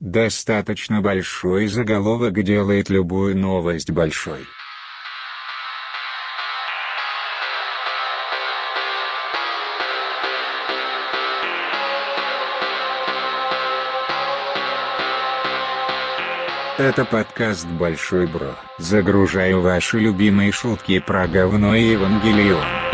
[0.00, 4.46] Достаточно большой заголовок делает любую новость большой.
[16.78, 18.54] Это подкаст «Большой Бро».
[18.78, 22.89] Загружаю ваши любимые шутки про говно и Евангелион.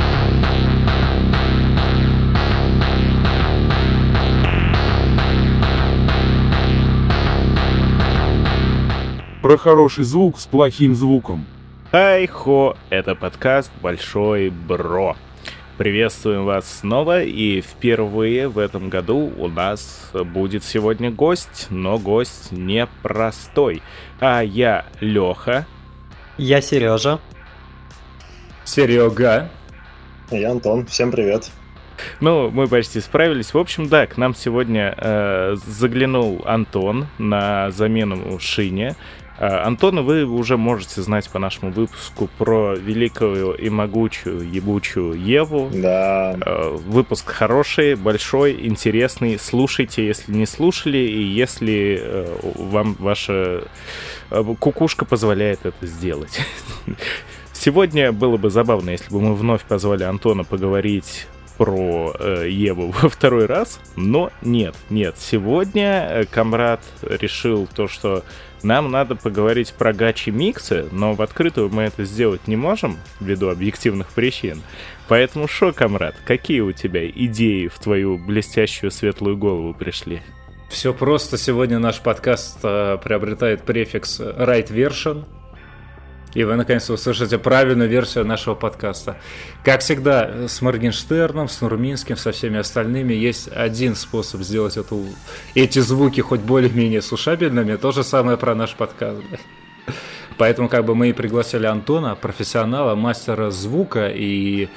[9.46, 11.46] Про хороший звук с плохим звуком.
[11.92, 15.14] Ай-хо, это подкаст Большой Бро.
[15.78, 22.50] Приветствуем вас снова, и впервые в этом году у нас будет сегодня гость, но гость
[22.50, 23.82] не простой.
[24.18, 25.64] А я Леха.
[26.38, 27.20] Я Сережа.
[28.64, 29.48] Серега.
[30.32, 30.86] Я Антон.
[30.86, 31.52] Всем привет.
[32.18, 33.54] Ну, мы почти справились.
[33.54, 38.96] В общем, да, к нам сегодня э, заглянул Антон на замену Шине.
[39.38, 45.70] Э, Антона вы уже можете знать по нашему выпуску про великую и могучую ебучую Еву.
[45.72, 46.36] Да.
[46.40, 49.38] Э, выпуск хороший, большой, интересный.
[49.38, 53.64] Слушайте, если не слушали, и если э, вам ваша
[54.58, 56.40] кукушка позволяет это сделать.
[57.52, 63.08] Сегодня было бы забавно, если бы мы вновь позвали Антона поговорить про э, Еву во
[63.08, 65.16] второй раз, но нет, нет.
[65.18, 68.24] Сегодня Камрад решил то, что
[68.66, 74.08] нам надо поговорить про гачи-миксы, но в открытую мы это сделать не можем, ввиду объективных
[74.08, 74.60] причин.
[75.08, 80.20] Поэтому шо, комрад, какие у тебя идеи в твою блестящую светлую голову пришли?
[80.68, 81.38] Все просто.
[81.38, 85.24] Сегодня наш подкаст э, приобретает префикс right version
[86.36, 89.16] и вы наконец-то услышите правильную версию нашего подкаста.
[89.64, 95.06] Как всегда, с Моргенштерном, с Нурминским, со всеми остальными есть один способ сделать эту,
[95.54, 97.76] эти звуки хоть более-менее слушабельными.
[97.76, 99.22] То же самое про наш подкаст.
[100.36, 104.68] Поэтому как бы мы и пригласили Антона, профессионала, мастера звука и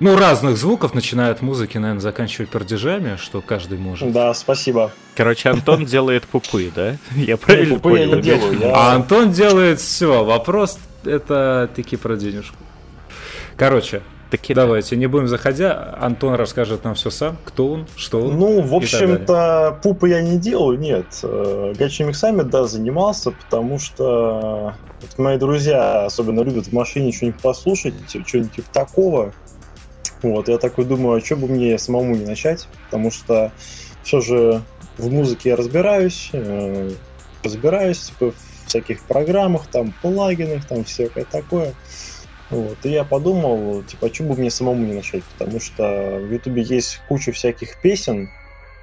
[0.00, 4.10] ну, разных звуков, начиная от музыки, наверное, заканчивая пердежами, что каждый может.
[4.12, 4.90] Да, спасибо.
[5.14, 6.96] Короче, Антон делает пупы, да?
[7.14, 8.10] Я правильно пупы понял?
[8.10, 8.58] я не делаю.
[8.58, 8.74] Я...
[8.74, 10.24] А Антон делает все.
[10.24, 12.56] Вопрос это таки про денежку.
[13.56, 15.00] Короче, Таки Давайте, да.
[15.00, 18.38] не будем заходя, Антон расскажет нам все сам, кто он, что он.
[18.38, 21.06] Ну, в общем-то, пупы я не делаю, нет.
[21.24, 27.40] Э, Гачи миксами, да, занимался, потому что вот мои друзья особенно любят в машине что-нибудь
[27.40, 29.32] послушать, что-нибудь типа такого.
[30.22, 33.52] Вот, я такой думаю, а что бы мне самому не начать, потому что
[34.02, 34.62] все же
[34.98, 36.90] в музыке я разбираюсь, э,
[37.42, 41.74] разбираюсь типа, в всяких программах, там, плагинах, там, всякое такое.
[42.50, 46.32] Вот, и я подумал, типа, а что бы мне самому не начать, потому что в
[46.32, 48.28] Ютубе есть куча всяких песен,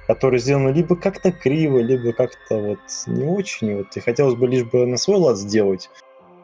[0.06, 4.64] которые сделаны либо как-то криво, либо как-то вот не очень, вот, и хотелось бы лишь
[4.64, 5.90] бы на свой лад сделать,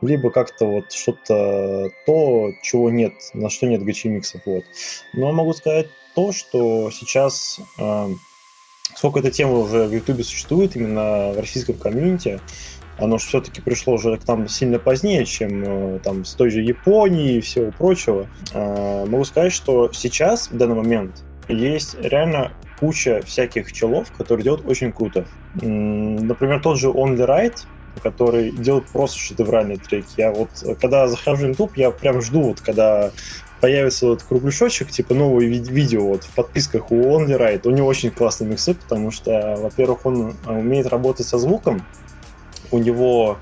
[0.01, 4.43] либо как-то вот что-то то, чего нет, на что нет гачи-миксов.
[4.45, 4.65] Вот.
[5.13, 8.09] Но могу сказать то, что сейчас, э,
[8.95, 12.41] сколько эта тема уже в Ютубе существует, именно в российском комьюнити,
[12.99, 16.61] оно же все-таки пришло уже к нам сильно позднее, чем э, там с той же
[16.61, 18.29] Японии и всего прочего.
[18.53, 24.67] Э, могу сказать, что сейчас, в данный момент, есть реально куча всяких челов, которые делают
[24.67, 25.27] очень круто.
[25.55, 27.59] Например, тот же Only Right,
[28.03, 30.09] который делает просто шедевральные треки.
[30.17, 30.49] Я вот,
[30.81, 33.11] когда захожу в YouTube, я прям жду, вот, когда
[33.61, 37.67] появится вот кругляшочек, типа новое ви- видео вот в подписках у Only Right.
[37.67, 41.83] У него очень классные миксы, потому что, во-первых, он э, умеет работать со звуком,
[42.71, 43.39] у него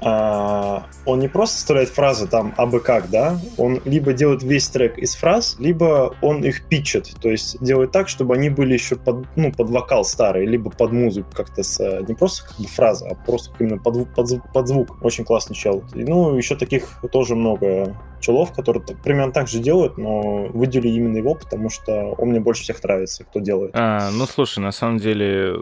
[0.00, 4.98] а, он не просто вставляет фразы там абы как, да, он либо делает весь трек
[4.98, 9.26] из фраз, либо он их питчет, то есть делает так, чтобы они были еще под,
[9.36, 13.14] ну, под вокал старый, либо под музыку как-то с, не просто как бы фраза, а
[13.14, 14.98] просто именно под, под, под звук.
[15.02, 15.82] Очень классный чел.
[15.94, 20.94] И, ну, еще таких тоже много челов, которые так, примерно так же делают, но выделили
[20.94, 23.70] именно его, потому что он мне больше всех нравится, кто делает.
[23.74, 25.56] А, ну, слушай, на самом деле,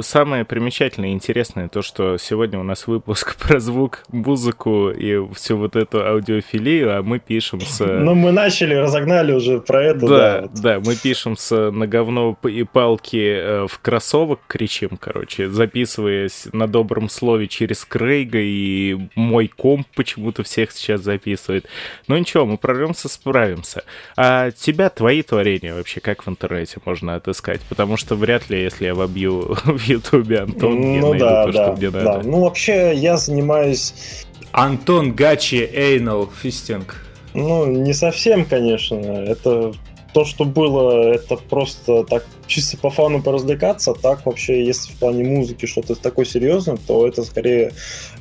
[0.00, 5.56] самое примечательное и интересное то, что сегодня у нас выпуск про звук, музыку и всю
[5.56, 7.84] вот эту аудиофилию, а мы пишем с...
[8.06, 10.06] Ну, мы начали, разогнали уже про это.
[10.06, 15.48] Да, да, да мы пишем с на говно и палки э, в кроссовок кричим, короче,
[15.48, 21.66] записываясь на добром слове через Крейга, и мой комп почему-то всех сейчас записывает.
[22.08, 23.84] Ну ничего, мы прорвемся, справимся.
[24.16, 27.60] А тебя, твои творения вообще как в интернете можно отыскать?
[27.68, 31.52] Потому что вряд ли, если я вобью в Ютубе Антон, ну, я найду да, то,
[31.52, 32.02] да, что мне да.
[32.02, 32.28] надо.
[32.28, 34.24] Ну вообще я занимаюсь...
[34.52, 37.04] Антон Гачи Эйнал Фистинг.
[37.34, 38.96] Ну, не совсем, конечно.
[38.96, 39.72] Это
[40.12, 43.92] то, что было, это просто так чисто по фану поразвлекаться.
[43.92, 47.72] Так вообще, если в плане музыки что-то такое серьезное, то это скорее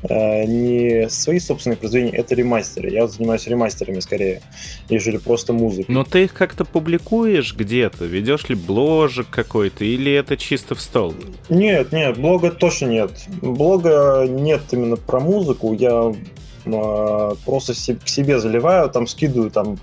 [0.04, 2.90] э, не свои собственные произведения, это ремастеры.
[2.90, 4.42] Я занимаюсь ремастерами скорее,
[4.90, 5.94] нежели просто музыкой.
[5.94, 8.06] Но ты их как-то публикуешь где-то?
[8.06, 9.86] Ведешь ли бложек какой-то?
[9.86, 11.14] Или это чисто в стол?
[11.50, 13.12] Нет, нет, блога точно нет.
[13.42, 15.74] Блога нет именно про музыку.
[15.74, 16.14] Я
[17.46, 19.78] просто к себе заливаю, там скидываю там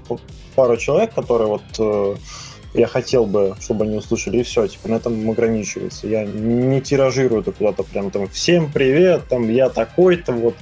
[0.55, 2.17] пару человек, которые вот э,
[2.75, 6.07] я хотел бы, чтобы они услышали, и все, типа, на этом ограничивается.
[6.07, 10.55] Я не тиражирую это куда-то прям там, всем привет, там, я такой-то, вот,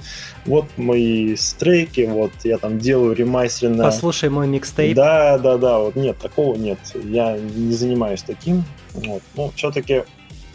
[0.45, 3.83] вот мои стреки, вот, я там делаю ремастерно.
[3.83, 4.95] Послушай мой микстейп.
[4.95, 10.03] Да, да, да, вот, нет, такого нет, я не занимаюсь таким, вот, но все-таки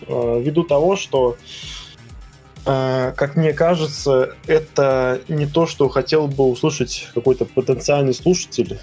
[0.06, 1.85] э, ввиду того, что э,
[2.66, 8.78] как мне кажется, это не то, что хотел бы услышать какой-то потенциальный слушатель,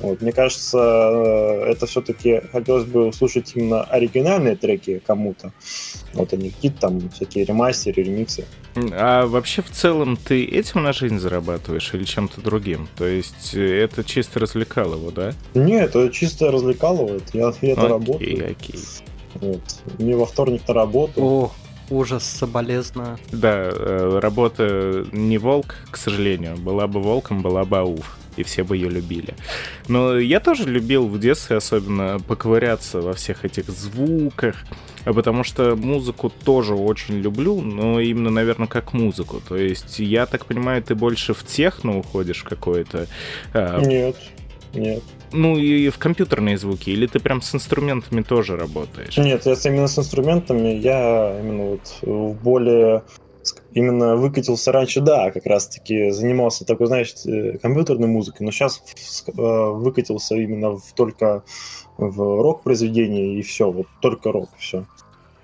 [0.00, 5.52] вот, мне кажется, э, это все-таки хотелось бы услышать именно оригинальные треки кому-то.
[6.12, 8.44] Вот они какие-то там всякие ремастеры, ремиксы.
[8.92, 12.88] А вообще в целом ты этим на жизнь зарабатываешь или чем-то другим?
[12.96, 15.32] То есть э, это чисто развлекалово, да?
[15.54, 17.20] Нет, это чисто развлекалово.
[17.32, 18.50] Я, я это окей, работаю.
[18.50, 18.80] Окей.
[19.34, 19.62] Вот.
[19.98, 21.20] Мне во вторник на работу.
[21.20, 21.52] О,
[21.90, 23.18] ужас, соболезную.
[23.32, 26.56] Да, э, работа не волк, к сожалению.
[26.56, 29.34] Была бы волком, была бы ауф и все бы ее любили.
[29.88, 34.54] Но я тоже любил в детстве особенно поковыряться во всех этих звуках,
[35.04, 39.42] а потому что музыку тоже очень люблю, но именно, наверное, как музыку.
[39.46, 43.08] То есть, я так понимаю, ты больше в техно уходишь какое-то?
[43.52, 43.80] А...
[43.80, 44.16] Нет,
[44.72, 45.02] нет.
[45.32, 49.16] Ну и в компьютерные звуки, или ты прям с инструментами тоже работаешь?
[49.16, 53.02] Нет, если именно с инструментами, я именно вот в более
[53.72, 58.82] именно выкатился раньше, да, как раз-таки занимался такой, знаешь, э, компьютерной музыкой, но сейчас
[59.26, 61.44] э, выкатился именно в, только
[61.96, 64.84] в рок-произведении и все, вот только рок, все.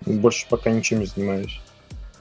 [0.06, 1.60] Больше пока ничем не занимаюсь.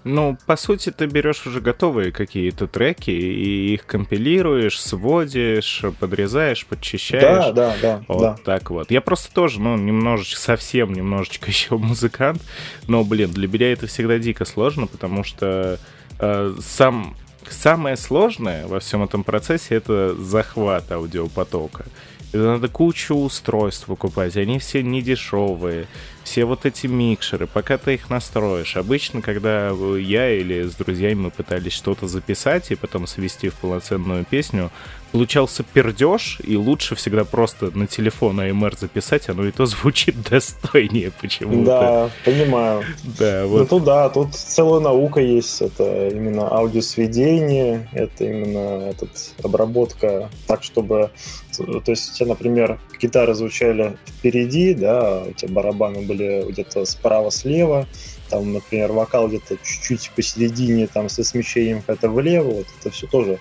[0.04, 7.54] Ну, по сути, ты берешь уже готовые какие-то треки и их компилируешь, сводишь, подрезаешь, подчищаешь.
[7.54, 8.04] Да, да, да.
[8.08, 8.36] Вот да.
[8.44, 8.92] так вот.
[8.92, 12.42] Я просто тоже, ну, немножечко, совсем немножечко еще музыкант,
[12.88, 15.80] но, блин, для меня это всегда дико сложно, потому что
[16.20, 17.16] э, сам
[17.50, 21.86] самое сложное во всем этом процессе это захват аудиопотока.
[22.32, 25.88] Это надо кучу устройств покупать, они все не дешевые
[26.24, 28.76] все вот эти микшеры, пока ты их настроишь.
[28.78, 34.26] Обычно, когда я или с друзьями мы пытались что-то записать и потом свести в полноценную
[34.26, 34.72] песню,
[35.14, 41.12] получался пердеж, и лучше всегда просто на телефон AMR записать, оно и то звучит достойнее
[41.22, 41.66] почему-то.
[41.66, 42.84] Да, понимаю.
[43.20, 43.60] Да, ну, вот.
[43.60, 49.12] Ну, тут да, тут целая наука есть, это именно аудиосведение, это именно этот,
[49.44, 51.12] обработка так, чтобы...
[51.56, 57.88] То есть у тебя, например, гитары звучали впереди, да, у тебя барабаны были где-то справа-слева,
[58.30, 63.40] там, например, вокал где-то чуть-чуть посередине, там, со смещением это влево, вот это все тоже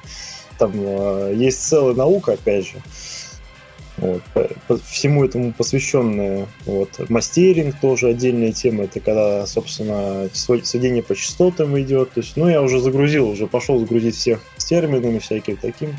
[0.58, 2.82] там э, есть целая наука, опять же,
[3.96, 6.46] вот, по, по, всему этому посвященная.
[6.66, 7.08] Вот.
[7.10, 8.84] Мастеринг тоже отдельная тема.
[8.84, 12.12] Это когда, собственно, сведение по частотам идет.
[12.12, 15.96] То есть, ну, я уже загрузил, уже пошел загрузить всех с терминами всяким таким.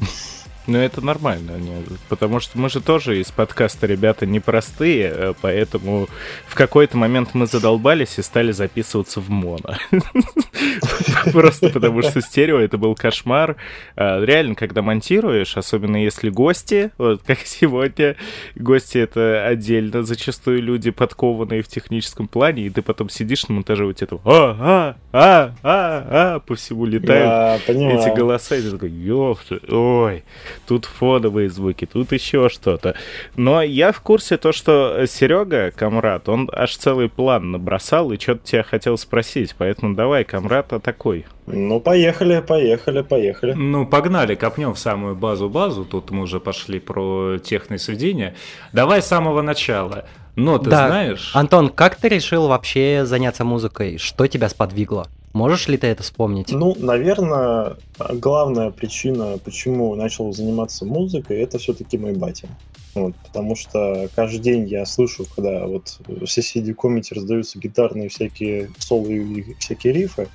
[0.66, 1.60] Ну, это нормально,
[2.08, 6.08] потому что мы же тоже из подкаста ребята непростые, э, поэтому
[6.48, 9.76] в какой-то момент мы задолбались и стали записываться в моно.
[11.34, 13.58] Просто потому что стерео это был кошмар.
[13.98, 18.16] А, реально, когда монтируешь, особенно если гости, вот как сегодня,
[18.56, 23.94] гости это отдельно зачастую люди подкованные в техническом плане, и ты потом сидишь на монтаже,
[23.94, 28.92] тебя там а, а, а, а, а, по всему летают эти голоса, и ты такой,
[28.92, 30.24] ёпта, ой
[30.68, 32.96] тут фоновые звуки, тут еще что-то.
[33.36, 38.46] Но я в курсе то, что Серега, комрад, он аж целый план набросал и что-то
[38.46, 41.26] тебя хотел спросить, поэтому давай, комрад, атакуй.
[41.46, 43.54] Ну, поехали, поехали, поехали.
[43.54, 45.84] Ну, погнали, копнем в самую базу-базу.
[45.86, 48.36] Тут мы уже пошли про техное сведение.
[48.72, 50.06] Давай с самого начала.
[50.36, 50.88] Но ты да.
[50.88, 51.32] знаешь...
[51.36, 53.98] Антон, как ты решил вообще заняться музыкой?
[53.98, 55.08] Что тебя сподвигло?
[55.34, 56.52] Можешь ли ты это вспомнить?
[56.52, 62.48] Ну, наверное, главная причина, почему начал заниматься музыкой, это все-таки мой батя.
[62.94, 68.70] Вот, потому что каждый день я слышу, когда вот в соседней комнате раздаются гитарные всякие
[68.78, 70.28] соло и всякие рифы,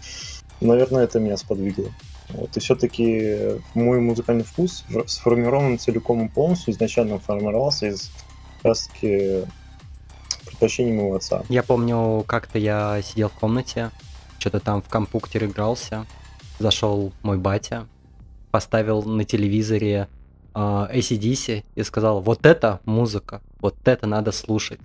[0.61, 1.91] наверное, это меня сподвигло.
[2.31, 8.11] Вот, и все-таки мой музыкальный вкус сформирован целиком и полностью, изначально формировался из
[8.57, 9.45] как раз таки
[10.45, 11.45] предпочтений моего отца.
[11.49, 13.93] Я помню, как-то я сидел в комнате,
[14.39, 16.07] что-то там в компьютер игрался.
[16.59, 17.87] Зашел мой батя,
[18.51, 20.09] поставил на телевизоре
[20.55, 24.81] а, ACDC и сказал, вот это музыка, вот это надо слушать.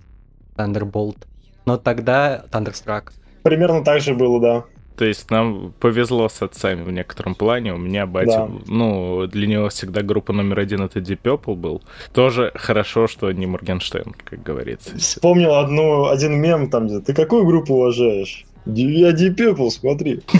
[0.56, 1.26] Thunderbolt.
[1.64, 3.12] Но тогда Thunderstruck.
[3.42, 4.64] Примерно так же было, да.
[4.96, 7.74] То есть нам повезло с отцами в некотором плане.
[7.74, 8.50] У меня батя, Да.
[8.66, 11.82] ну, для него всегда группа номер один это Deep Purple был.
[12.12, 14.96] Тоже хорошо, что не Моргенштерн, как говорится.
[14.98, 18.44] Вспомнил одну, один мем там, где ты какую группу уважаешь?
[18.66, 20.20] Я Deep Purple, смотри.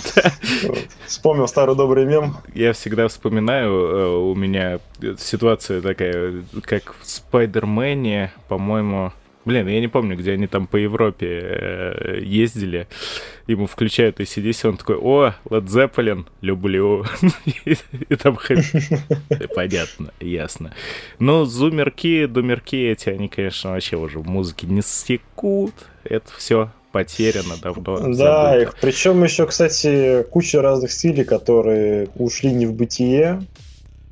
[0.63, 0.79] Вот.
[1.07, 2.37] Вспомнил старый добрый мем.
[2.55, 4.79] Я всегда вспоминаю, э, у меня
[5.19, 9.13] ситуация такая, как в Спайдермене, по-моему...
[9.45, 12.87] Блин, я не помню, где они там по Европе э, ездили.
[13.47, 17.05] Ему включают ACDC, он такой, о, Led Zeppelin, люблю.
[17.45, 17.77] И
[18.09, 18.39] и там.
[19.55, 20.75] Понятно, ясно.
[21.19, 25.75] Но зумерки, думерки эти, они, конечно, вообще уже в музыке не секут.
[26.05, 27.99] Это все потеряно давно.
[27.99, 28.63] Да, забыто.
[28.63, 28.75] их.
[28.81, 33.43] Причем еще, кстати, куча разных стилей, которые ушли не в бытие.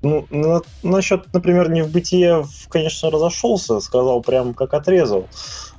[0.02, 5.26] Ну, на- насчет, например, не в бытие, конечно, разошелся, сказал прям как отрезал.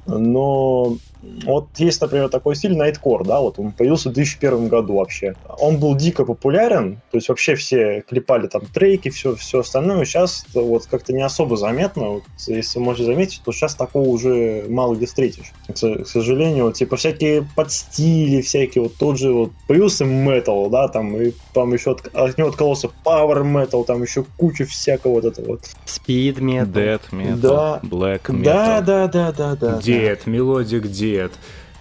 [0.06, 0.98] Но
[1.46, 5.36] вот есть, например, такой стиль Nightcore, да, вот он появился в 2001 году вообще.
[5.60, 10.06] Он был дико популярен, то есть вообще все клепали там треки, все, все остальное.
[10.06, 12.10] Сейчас вот как-то не особо заметно.
[12.10, 15.52] Вот, если можете заметить, то сейчас такого уже мало где встретишь.
[15.68, 20.88] К, к сожалению, вот, типа всякие подстили, всякие вот тот же вот появился metal, да,
[20.88, 25.26] там и там еще от, от него откололся power metal, там еще куча всякого вот
[25.26, 25.62] этого вот.
[25.86, 26.74] Speed Metal.
[26.74, 27.80] Death Metal, Да.
[27.84, 28.44] Black Metal.
[28.44, 29.82] Да, да, да, да, да.
[29.82, 31.32] Дед, мелодик дед.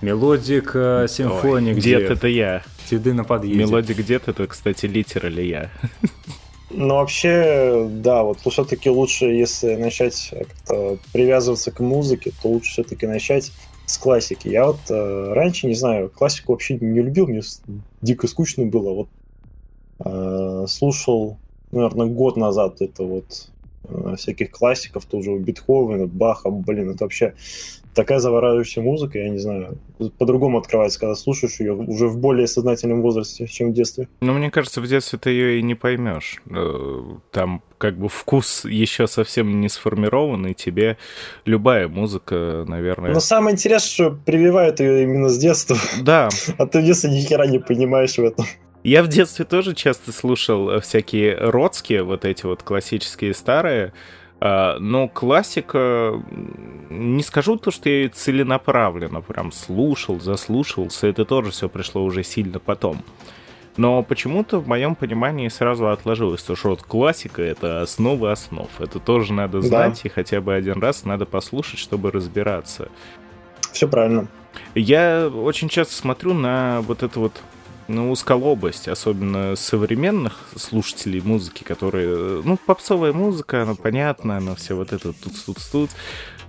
[0.00, 2.00] Мелодик э, symphonic Ой, death.
[2.00, 2.62] Дед это я.
[2.90, 3.58] Деды на подъезде.
[3.58, 5.70] Melodic death это, кстати, literally я.
[6.74, 13.06] Ну, вообще, да, вот все-таки лучше, если начать как-то привязываться к музыке, то лучше все-таки
[13.06, 13.52] начать
[13.86, 14.48] с классики.
[14.48, 17.42] Я вот э, раньше, не знаю, классику вообще не любил, мне
[18.00, 18.94] дико скучно было.
[18.94, 19.08] Вот
[20.04, 21.36] э, слушал,
[21.72, 23.50] наверное, год назад это вот
[23.84, 27.34] э, всяких классиков, тоже у Бетховена, Баха, блин, это вообще
[27.94, 29.78] такая завораживающая музыка, я не знаю,
[30.18, 34.08] по-другому открывается, когда слушаешь ее уже в более сознательном возрасте, чем в детстве.
[34.20, 36.42] Ну, мне кажется, в детстве ты ее и не поймешь.
[36.50, 40.96] Э, Там как бы вкус еще совсем не сформирован, и тебе
[41.44, 43.12] любая музыка, наверное...
[43.12, 47.20] Но самое интересное, что прививают ее именно с детства, Да, а ты в детстве ни
[47.20, 48.46] хера не понимаешь в этом.
[48.84, 53.92] я в детстве тоже часто слушал э, всякие родские, вот эти вот классические старые,
[54.44, 56.20] но классика,
[56.90, 62.24] не скажу то, что я ее целенаправленно прям слушал, заслушивался, это тоже все пришло уже
[62.24, 63.02] сильно потом.
[63.76, 68.68] Но почему-то в моем понимании сразу отложилось то, что вот классика— это основа основ.
[68.78, 69.66] Это тоже надо Да.
[69.68, 72.88] знать, и хотя бы один раз надо послушать, чтобы разбираться.
[73.72, 74.26] Все правильно.
[74.74, 77.32] Я очень часто смотрю на вот эту вот
[77.88, 82.42] ну, узколобость, особенно современных слушателей музыки, которые...
[82.44, 85.90] Ну, попсовая музыка, она понятна, она все вот это тут тут тут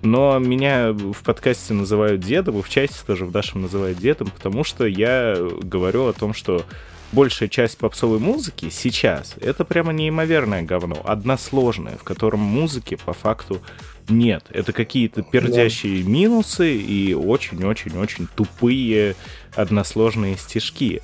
[0.04, 4.66] но меня в подкасте называют дедом, и в чате тоже в нашем называют дедом, потому
[4.66, 6.66] что я говорю о том, что
[7.14, 13.62] большая часть попсовой музыки сейчас это прямо неимоверное говно, односложное, в котором музыки по факту
[14.10, 14.46] нет.
[14.50, 19.16] Это какие-то пердящие минусы и очень-очень-очень тупые
[19.56, 21.02] односложные стишки.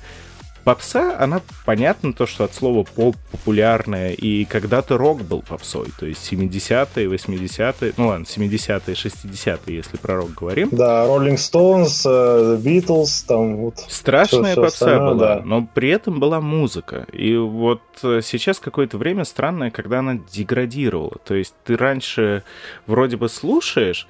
[0.64, 6.04] Попса, она понятно то, что от слова поп популярная, и когда-то рок был попсой, то
[6.04, 10.68] есть 70-е, 80-е, ну ладно, 70-е, 60-е, если про рок говорим.
[10.70, 13.78] Да, Rolling Stones, э, The Beatles, там вот.
[13.88, 15.42] Страшная всё попса остальное, была, да.
[15.44, 17.06] но при этом была музыка.
[17.12, 21.16] И вот э, сейчас какое-то время странное, когда она деградировала.
[21.24, 22.42] То есть ты раньше
[22.86, 24.06] вроде бы слушаешь,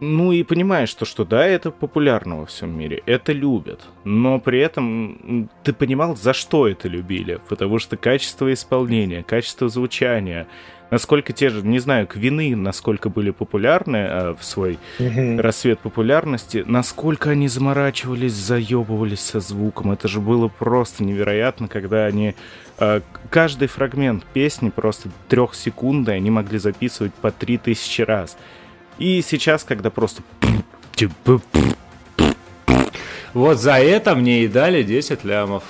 [0.00, 4.60] ну и понимаешь, что, что да, это популярно во всем мире, это любят, но при
[4.60, 10.46] этом ты понимал, за что это любили, потому что качество исполнения, качество звучания,
[10.90, 15.40] насколько те же, не знаю, квины, насколько были популярны э, в свой Мгм.
[15.40, 19.90] рассвет популярности, насколько они заморачивались, заебывались со звуком.
[19.90, 22.34] Это же было просто невероятно, когда они...
[22.78, 23.00] э,
[23.30, 28.36] каждый фрагмент песни просто трехсекундный они могли записывать по три тысячи раз.
[28.98, 30.22] И сейчас, когда просто...
[33.34, 35.62] Вот за это мне и дали 10 лямов.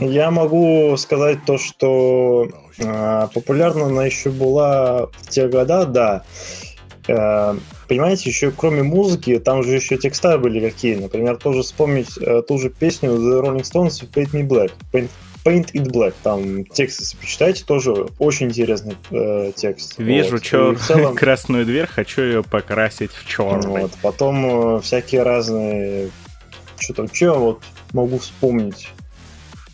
[0.00, 6.24] Я могу сказать то, что э, популярна она еще была в те года, да.
[7.06, 7.54] Э,
[7.88, 10.94] понимаете, еще кроме музыки, там же еще текста были какие.
[10.94, 14.72] Например, тоже вспомнить э, ту же песню The Rolling Stones Paint Me Black.
[14.92, 15.10] Paint,
[15.48, 16.14] Paint It Black.
[16.22, 19.98] Там текст, если почитаете, тоже очень интересный э, текст.
[19.98, 20.42] Вижу Вот.
[20.42, 20.78] чер...
[20.78, 23.82] Целом- красную дверь, хочу ее покрасить в черный.
[23.82, 23.92] Вот.
[24.02, 26.10] Потом э, всякие разные...
[26.78, 27.62] Что там, что я вот
[27.92, 28.90] могу вспомнить?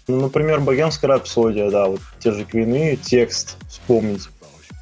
[0.06, 4.28] Ну, например, богемская рапсодия, да, вот те же квины, текст вспомнить.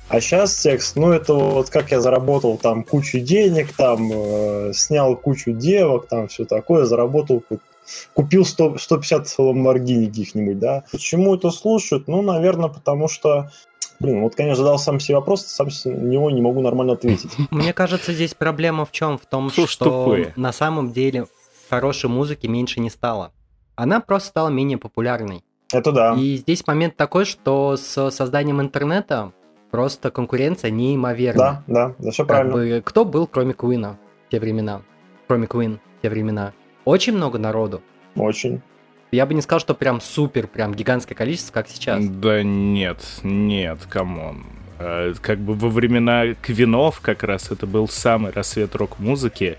[0.08, 5.16] А сейчас текст, ну это вот как я заработал там кучу денег, там э, снял
[5.16, 7.42] кучу девок, там все такое, заработал,
[8.14, 10.84] купил 100, 150 ламборгини каких-нибудь, да.
[10.92, 12.08] Почему это слушают?
[12.08, 13.50] Ну, наверное, потому что
[14.02, 17.30] Блин, вот, конечно, задал сам себе вопрос, сам на него не могу нормально ответить.
[17.52, 19.16] Мне кажется, здесь проблема в чем?
[19.16, 20.32] В том, что тупые.
[20.34, 21.26] на самом деле
[21.70, 23.30] хорошей музыки меньше не стало.
[23.76, 25.44] Она просто стала менее популярной.
[25.72, 26.14] Это да.
[26.14, 29.32] И здесь момент такой, что с созданием интернета
[29.70, 31.64] просто конкуренция неимоверна.
[31.66, 32.54] Да, да, да, все правильно.
[32.54, 34.82] бы, кто был, кроме Куина в те времена?
[35.28, 36.52] Кроме Queen в те времена.
[36.84, 37.82] Очень много народу.
[38.16, 38.60] Очень.
[39.10, 42.04] Я бы не сказал, что прям супер, прям гигантское количество, как сейчас.
[42.06, 44.46] Да нет, нет, come on.
[44.78, 49.58] А, как бы во времена Квинов как раз это был самый рассвет рок-музыки.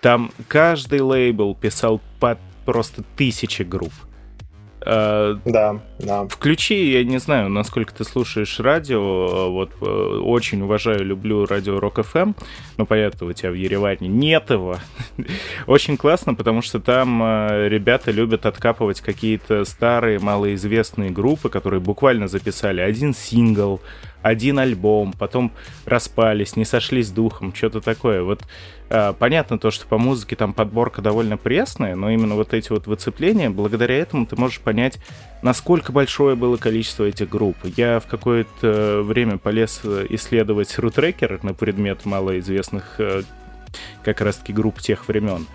[0.00, 3.92] Там каждый лейбл писал под просто тысячи групп.
[4.80, 6.26] Uh, да, да.
[6.28, 11.96] Включи, я не знаю, насколько ты слушаешь радио, вот э, очень уважаю, люблю радио Rock
[11.96, 12.34] FM,
[12.78, 14.76] но понятно, у тебя в Ереване нет его.
[15.66, 22.26] очень классно, потому что там э, ребята любят откапывать какие-то старые, малоизвестные группы, которые буквально
[22.26, 23.82] записали один сингл,
[24.22, 25.52] один альбом, потом
[25.86, 28.22] распались, не сошлись духом, что-то такое.
[28.22, 28.42] Вот
[28.90, 32.86] э, понятно то, что по музыке там подборка довольно пресная, но именно вот эти вот
[32.86, 34.98] выцепления, благодаря этому ты можешь понять,
[35.42, 37.56] насколько большое было количество этих групп.
[37.76, 43.22] Я в какое-то время полез э, исследовать рутрекер на предмет малоизвестных э,
[44.02, 45.46] как раз-таки групп тех времен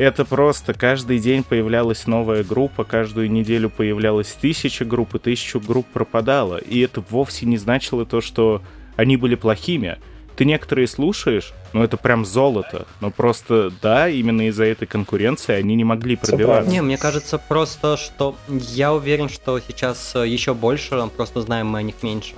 [0.00, 5.86] это просто каждый день появлялась новая группа, каждую неделю появлялась тысяча групп, и тысячу групп
[5.92, 6.56] пропадало.
[6.56, 8.62] И это вовсе не значило то, что
[8.96, 9.98] они были плохими.
[10.36, 12.86] Ты некоторые слушаешь, но это прям золото.
[13.00, 16.70] Но просто, да, именно из-за этой конкуренции они не могли пробиваться.
[16.70, 21.80] Не, мне кажется просто, что я уверен, что сейчас э, еще больше, просто знаем мы
[21.80, 22.32] о них меньше.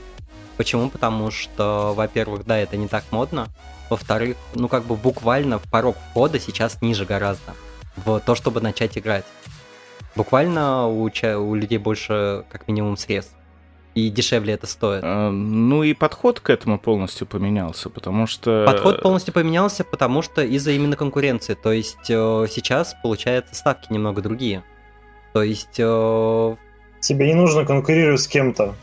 [0.56, 0.90] Почему?
[0.90, 3.46] Потому что, во-первых, да, это не так модно.
[3.92, 7.52] Во-вторых, ну как бы буквально порог входа сейчас ниже гораздо
[7.96, 9.26] в то, чтобы начать играть.
[10.16, 13.34] Буквально у, у людей больше как минимум средств.
[13.94, 15.02] И дешевле это стоит.
[15.04, 18.64] А, ну и подход к этому полностью поменялся, потому что...
[18.66, 21.52] Подход полностью поменялся, потому что из-за именно конкуренции.
[21.52, 24.64] То есть э, сейчас, получается, ставки немного другие.
[25.34, 25.76] То есть...
[25.78, 26.56] Э...
[27.00, 28.74] Тебе не нужно конкурировать с кем-то.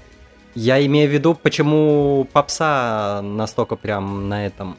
[0.53, 4.77] Я имею в виду, почему попса настолько прям на этом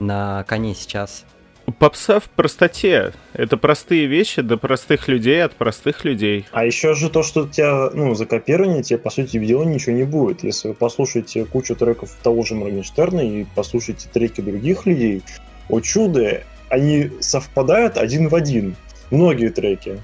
[0.00, 1.24] на коне сейчас?
[1.78, 3.12] Попса в простоте.
[3.32, 6.46] Это простые вещи для простых людей от простых людей.
[6.52, 9.92] А еще же то, что у тебя, ну, за копирование тебе, по сути дела, ничего
[9.92, 10.42] не будет.
[10.42, 15.22] Если вы послушаете кучу треков того же Моргенштерна и послушаете треки других людей,
[15.68, 18.76] о чудо, они совпадают один в один.
[19.10, 20.00] Многие треки.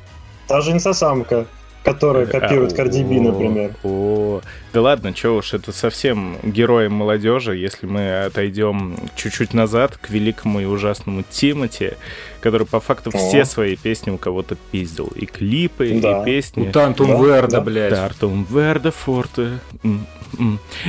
[0.47, 1.47] Та же инсосамка
[1.87, 3.71] которая копирует а, Cardi B, например.
[3.85, 4.41] О,
[4.73, 10.61] да ладно, что уж, это совсем героем молодежи, если мы отойдем чуть-чуть назад к великому
[10.61, 11.93] и ужасному Тимати,
[12.41, 15.13] который по факту все свои песни у кого-то пиздил.
[15.15, 16.23] И клипы, да.
[16.23, 16.73] и песни.
[16.73, 17.61] Тантум да, Верда, да.
[17.61, 17.95] блядь.
[17.95, 19.61] Тартум Верда Форте.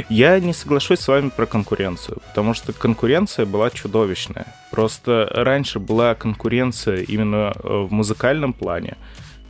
[0.09, 4.47] Я не соглашусь с вами про конкуренцию, потому что конкуренция была чудовищная.
[4.71, 8.97] Просто раньше была конкуренция именно э, в музыкальном плане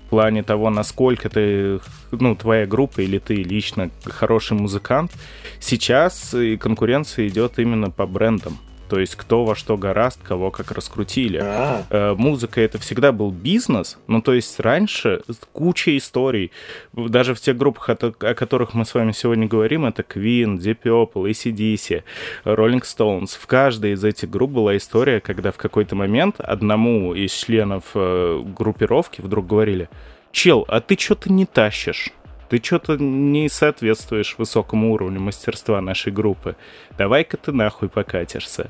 [0.08, 5.12] в плане того, насколько ты, ну, твоя группа или ты лично хороший музыкант.
[5.60, 8.58] Сейчас конкуренция идет именно по брендам.
[8.90, 11.40] То есть кто во что гораст, кого как раскрутили.
[11.42, 11.84] А.
[11.90, 15.22] Э, музыка это всегда был бизнес, ну то есть раньше
[15.52, 16.52] куча историй.
[16.94, 20.80] Даже в тех группах, о, о которых мы с вами сегодня говорим, это Queen, Deep
[20.84, 22.04] Purple, ACDC,
[22.46, 23.38] Rolling Stones.
[23.40, 28.44] В каждой из этих групп была история, когда в какой-то момент одному из членов э,
[28.58, 29.90] группировки вдруг говорили,
[30.32, 32.12] чел, а ты что-то не тащишь
[32.50, 36.56] ты что-то не соответствуешь высокому уровню мастерства нашей группы.
[36.98, 38.70] Давай-ка ты нахуй покатишься.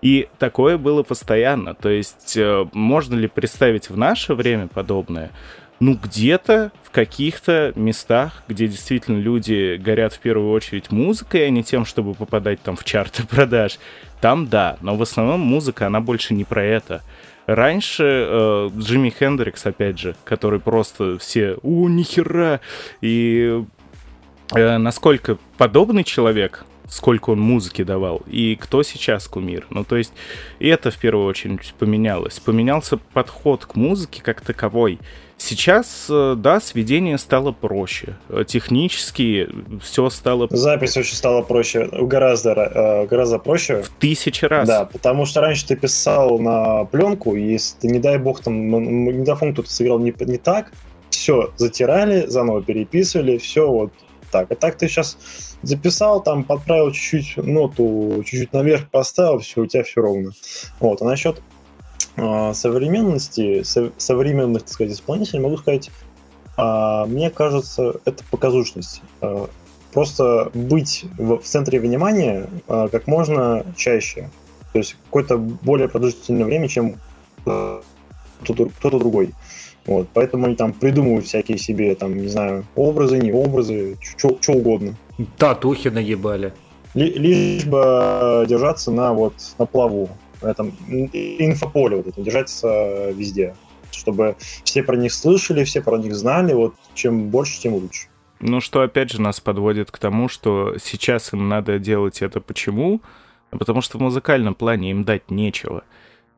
[0.00, 1.74] И такое было постоянно.
[1.74, 5.30] То есть э, можно ли представить в наше время подобное?
[5.80, 11.62] Ну, где-то в каких-то местах, где действительно люди горят в первую очередь музыкой, а не
[11.62, 13.78] тем, чтобы попадать там в чарты продаж,
[14.20, 14.76] там да.
[14.80, 17.02] Но в основном музыка, она больше не про это.
[17.48, 22.60] Раньше э, Джимми Хендрикс, опять же, который просто все «О, нихера!»
[23.00, 23.64] И
[24.54, 29.66] э, насколько подобный человек, сколько он музыки давал, и кто сейчас кумир.
[29.70, 30.12] Ну, то есть,
[30.60, 32.38] это в первую очередь поменялось.
[32.38, 34.98] Поменялся подход к музыке как таковой.
[35.38, 38.16] Сейчас, э, да, сведение стало проще.
[38.28, 39.48] Э, технически
[39.80, 40.48] все стало...
[40.50, 43.82] Запись очень стала проще, гораздо, э, гораздо проще.
[43.82, 44.66] В тысячи раз.
[44.66, 48.68] Да, потому что раньше ты писал на пленку, и если ты, не дай бог, там,
[48.68, 50.72] магнитофон кто-то сыграл не, не так,
[51.08, 53.92] все, затирали, заново переписывали, все, вот,
[54.30, 54.50] так.
[54.50, 55.16] А так ты сейчас
[55.62, 60.32] записал, там подправил чуть-чуть ноту, чуть-чуть наверх поставил, все, у тебя все ровно.
[60.80, 61.02] Вот.
[61.02, 61.40] А насчет э,
[62.54, 65.90] современности, со, современных, так сказать, исполнителей, могу сказать,
[66.56, 69.02] э, мне кажется, это показушность.
[69.20, 69.46] Э,
[69.92, 74.30] просто быть в, в центре внимания как можно чаще.
[74.72, 76.96] То есть какое-то более продолжительное время, чем
[77.46, 77.80] э,
[78.42, 79.30] кто-то, кто-то другой.
[79.86, 84.96] Вот, поэтому они там придумывают всякие себе, там, не знаю, образы, не образы, что угодно.
[85.38, 86.52] Татухи нагибали.
[86.94, 90.10] Ли, лишь бы держаться на вот на плаву,
[90.46, 93.54] этом инфополе вот это, держаться везде,
[93.90, 98.08] чтобы все про них слышали, все про них знали, вот чем больше, тем лучше.
[98.40, 103.00] Ну, что опять же нас подводит к тому, что сейчас им надо делать это почему?
[103.50, 105.82] Потому что в музыкальном плане им дать нечего.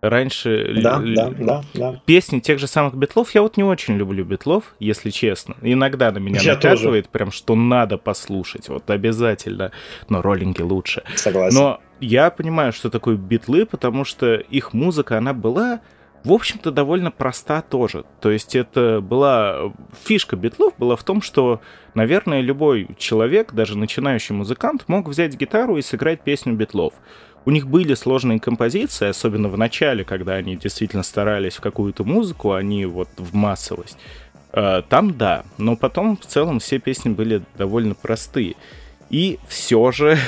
[0.01, 2.03] Раньше да, л- да, да, да.
[2.07, 5.57] песни тех же самых битлов, я вот не очень люблю битлов, если честно.
[5.61, 9.73] Иногда на меня Я накатывает прям, что надо послушать, вот обязательно,
[10.09, 11.03] но роллинги лучше.
[11.17, 11.55] Согласен.
[11.55, 15.81] Но я понимаю, что такое битлы, потому что их музыка, она была,
[16.25, 18.05] в общем-то, довольно проста тоже.
[18.21, 19.73] То есть это была...
[20.05, 21.61] Фишка битлов была в том, что,
[21.95, 26.95] наверное, любой человек, даже начинающий музыкант, мог взять гитару и сыграть песню битлов.
[27.47, 32.53] У них были сложные композиции, особенно в начале, когда они действительно старались в какую-то музыку,
[32.53, 33.97] они вот в массовость.
[34.53, 38.57] Э, Там да, но потом в целом все песни были довольно простые.
[39.09, 40.19] И все же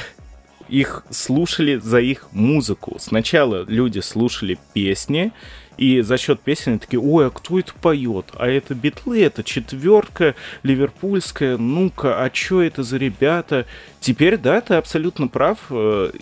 [0.73, 2.97] их слушали за их музыку.
[2.99, 5.33] Сначала люди слушали песни,
[5.77, 8.27] и за счет песен такие, ой, а кто это поет?
[8.35, 13.67] А это битлы, это четверка ливерпульская, ну-ка, а что это за ребята?
[14.01, 15.59] Теперь, да, ты абсолютно прав.
[15.71, 16.13] э,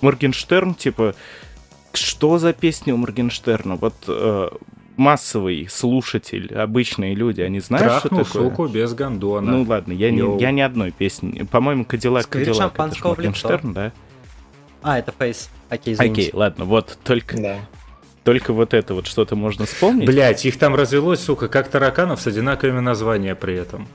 [0.00, 1.14] Моргенштерн, типа,
[1.92, 3.74] что за песня у Моргенштерна?
[3.74, 4.48] Вот э,
[5.00, 8.50] массовый слушатель, обычные люди, они знают, Трахнул что такое?
[8.50, 9.50] суку без гондона.
[9.50, 10.36] Ну ладно, я Yo.
[10.36, 11.42] не, я ни одной песни.
[11.50, 13.48] По-моему, Кадиллак, Кадиллак, это ж шампанского в лицо.
[13.48, 13.92] Моргенштерн, да?
[14.82, 15.48] А, это Face.
[15.70, 16.20] Окей, извините.
[16.20, 17.56] Окей, ладно, вот только, Да.
[18.24, 20.06] только вот это вот что-то можно вспомнить.
[20.06, 23.88] Блять, их там развелось, сука, как тараканов с одинаковыми названиями при этом.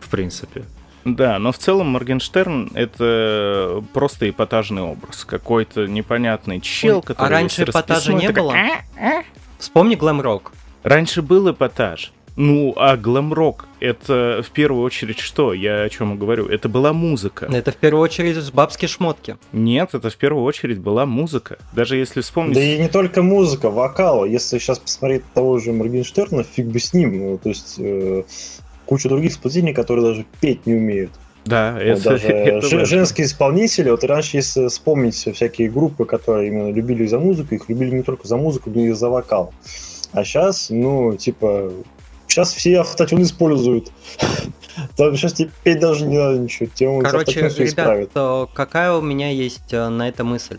[0.00, 0.64] В принципе.
[1.04, 5.24] Да, но в целом Моргенштерн— это просто эпатажный образ.
[5.24, 7.30] Какой-то непонятный чел, Ой, а который...
[7.30, 8.54] раньше весь эпатажа не такой, было?
[9.62, 10.50] Вспомни глэм-рок.
[10.82, 12.12] Раньше был эпатаж.
[12.34, 15.52] Ну, а глэм-рок— это в первую очередь что?
[15.52, 16.48] Я о чем говорю.
[16.48, 17.46] Это была музыка.
[17.46, 19.36] Это в первую очередь бабские шмотки.
[19.52, 21.58] Нет, это в первую очередь была музыка.
[21.74, 22.56] Даже если вспомнить...
[22.56, 24.24] Да и не только музыка, вокал.
[24.24, 27.16] Если сейчас посмотреть того же Моргенштерна, фиг бы с ним.
[27.16, 28.24] Ну, то есть э,
[28.84, 31.12] куча других исполнителей, которые даже петь не умеют.
[31.44, 32.84] Да, Вот это, даже это важно.
[32.84, 37.96] женские исполнители, вот раньше, если вспомнить всякие группы, которые именно любили за музыку, их любили
[37.96, 39.52] не только за музыку, но и за вокал.
[40.12, 41.72] А сейчас, ну, типа,
[42.28, 43.90] сейчас все автотюн используют.
[44.96, 46.96] Там сейчас тебе петь даже не надо ничего.
[46.96, 50.58] Он Короче, ребят, то какая у меня есть э, на это мысль?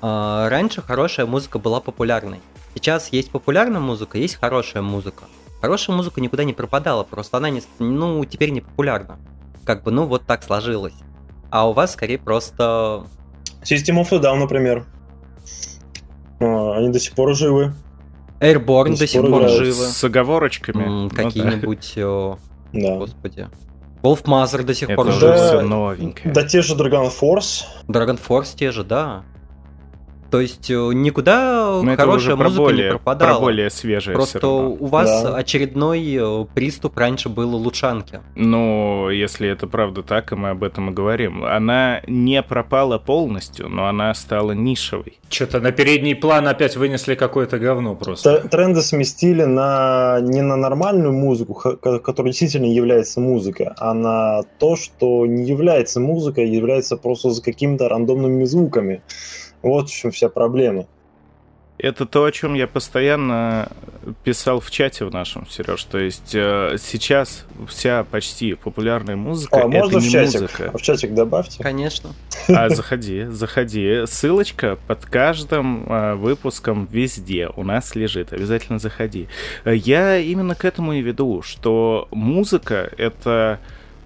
[0.00, 2.40] А, Раньше хорошая музыка была популярной.
[2.74, 5.24] Сейчас есть популярная музыка, есть хорошая музыка.
[5.60, 9.18] Хорошая музыка никуда не пропадала, просто она не, ну, теперь не популярна.
[9.64, 10.94] Как бы, ну, вот так сложилось.
[11.50, 13.04] А у вас скорее просто...
[13.62, 14.84] System of a Down, например.
[16.40, 17.72] А, Они до сих пор живы.
[18.40, 19.72] Airborne До до сих пор пор живы.
[19.72, 20.82] С оговорочками.
[20.82, 21.16] М, Ну да.
[21.22, 21.92] Какие-нибудь...
[21.96, 22.34] э,
[22.72, 22.96] Да.
[22.96, 23.48] Господи.
[24.02, 25.36] Wolfmother до сих Это пор уже Да.
[25.36, 25.46] живы.
[25.48, 26.34] все новенькое.
[26.34, 27.64] Да те же Dragon Force.
[27.88, 29.22] Dragon Force те же, да.
[30.34, 33.34] То есть э, никуда Но это хорошая музыка более, не пропадала.
[33.34, 35.36] про более свежее Просто у вас Да.
[35.36, 38.18] очередной э, приступ раньше был Лучанки.
[38.34, 41.44] Ну, если это правда так, и мы об этом и говорим.
[41.44, 45.20] Она не пропала полностью, но она стала нишевой.
[45.28, 48.40] Что-то на передний план опять вынесли какое-то говно просто.
[48.48, 55.26] Тренды сместили на не на нормальную музыку, которая действительно является музыкой, а на то, что
[55.26, 59.00] не является музыкой, а является просто за какими-то рандомными звуками.
[59.64, 60.86] Вот в чем вся проблема.
[61.76, 63.68] Это то, о чем я постоянно
[64.22, 65.82] писал в чате в нашем, Сереж.
[65.84, 70.40] То есть э, сейчас вся почти популярная музыка А, это можно не в чатик?
[70.42, 70.70] музыка.
[70.78, 71.60] В чатик добавьте.
[71.60, 72.10] Конечно.
[72.46, 74.06] А заходи, заходи.
[74.06, 78.32] Ссылочка под каждым э, выпуском везде у нас лежит.
[78.32, 79.26] Обязательно заходи.
[79.64, 83.58] Э, Я именно к этому и веду, что музыка это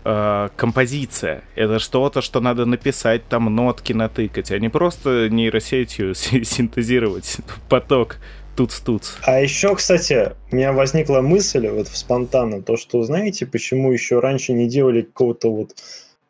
[0.05, 1.43] э, композиция.
[1.55, 8.19] Это что-то, что надо написать, там нотки натыкать, а не просто нейросетью си- синтезировать поток
[8.59, 9.19] туц-туц.
[9.23, 14.53] А еще, кстати, у меня возникла мысль вот спонтанно, то, что знаете, почему еще раньше
[14.53, 15.71] не делали какого-то вот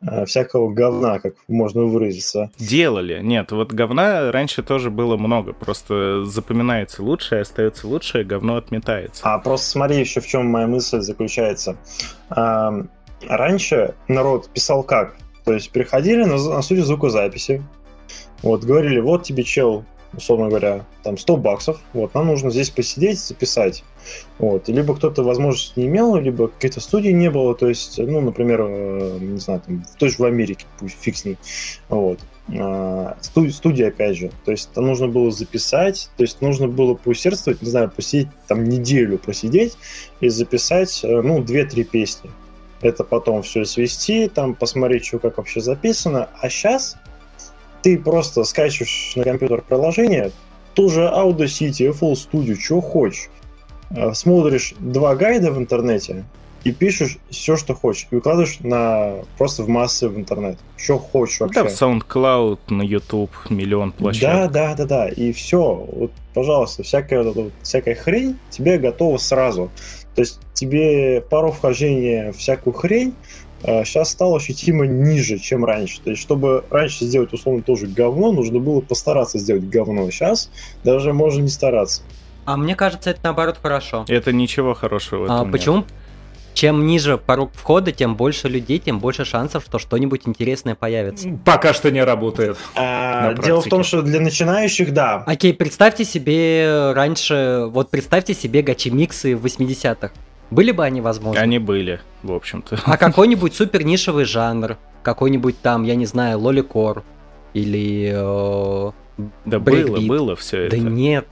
[0.01, 2.51] э, всякого говна, как можно выразиться.
[2.59, 3.19] Делали.
[3.23, 5.53] Нет, вот говна раньше тоже было много.
[5.53, 9.23] Просто запоминается лучшее, остается лучшее, говно отметается.
[9.23, 11.77] А просто смотри еще в чем моя мысль заключается.
[13.27, 15.15] Раньше народ писал как?
[15.45, 17.63] То есть приходили на, на студию звукозаписи,
[18.41, 23.19] вот, говорили, вот тебе чел, условно говоря, там 100 баксов, вот, нам нужно здесь посидеть,
[23.19, 23.83] записать.
[24.37, 28.61] Вот, либо кто-то возможности не имел, либо какой-то студии не было, то есть, ну, например,
[28.61, 31.37] э, не знаю, там, тоже в Америке, пусть фиг с ней,
[31.89, 32.19] вот.
[32.57, 36.95] А, студия, студия, опять же, то есть это нужно было записать, то есть нужно было
[36.95, 39.77] поусердствовать, не знаю, посидеть, там, неделю просидеть
[40.21, 42.31] и записать, э, ну, 2-3 песни.
[42.81, 46.97] Это потом все свести, там, посмотреть, что как вообще записано, а сейчас
[47.81, 50.31] ты просто скачиваешь на компьютер приложение,
[50.73, 53.29] ту же Audacity, FL Studio, что хочешь,
[53.91, 56.25] э, смотришь два гайда в интернете
[56.63, 61.39] и пишешь все, что хочешь, и выкладываешь на, просто в массы в интернет, что хочешь
[61.39, 61.63] вообще.
[61.63, 64.51] Да, в SoundCloud, на YouTube, миллион площадок.
[64.51, 69.71] Да, да, да, да, и все, вот, пожалуйста, всякая, всякая хрень тебе готова сразу.
[70.15, 73.13] То есть тебе пару вхождения всякую хрень
[73.61, 76.01] сейчас а, стало ощутимо ниже, чем раньше.
[76.01, 80.09] То есть, чтобы раньше сделать, условно, тоже говно, нужно было постараться сделать говно.
[80.11, 80.49] Сейчас
[80.83, 82.01] даже можно не стараться.
[82.45, 84.05] А мне кажется, это наоборот хорошо.
[84.07, 85.51] Это ничего хорошего в этом а, нет.
[85.51, 85.85] Почему?
[86.59, 91.29] Чем ниже порог входа, тем больше людей, тем больше шансов, что что-нибудь интересное появится.
[91.45, 92.57] Пока что не работает.
[92.75, 95.23] А, дело в том, что для начинающих, да.
[95.25, 100.11] Окей, представьте себе раньше, вот представьте себе гачи-миксы в 80-х.
[100.51, 101.39] Были бы они возможны?
[101.39, 102.77] Они были, в общем-то.
[102.83, 107.05] А какой-нибудь супер нишевый жанр, какой-нибудь там, я не знаю, лоликор
[107.53, 108.91] или э,
[109.45, 110.75] Да было, было все это.
[110.75, 111.25] Да нет.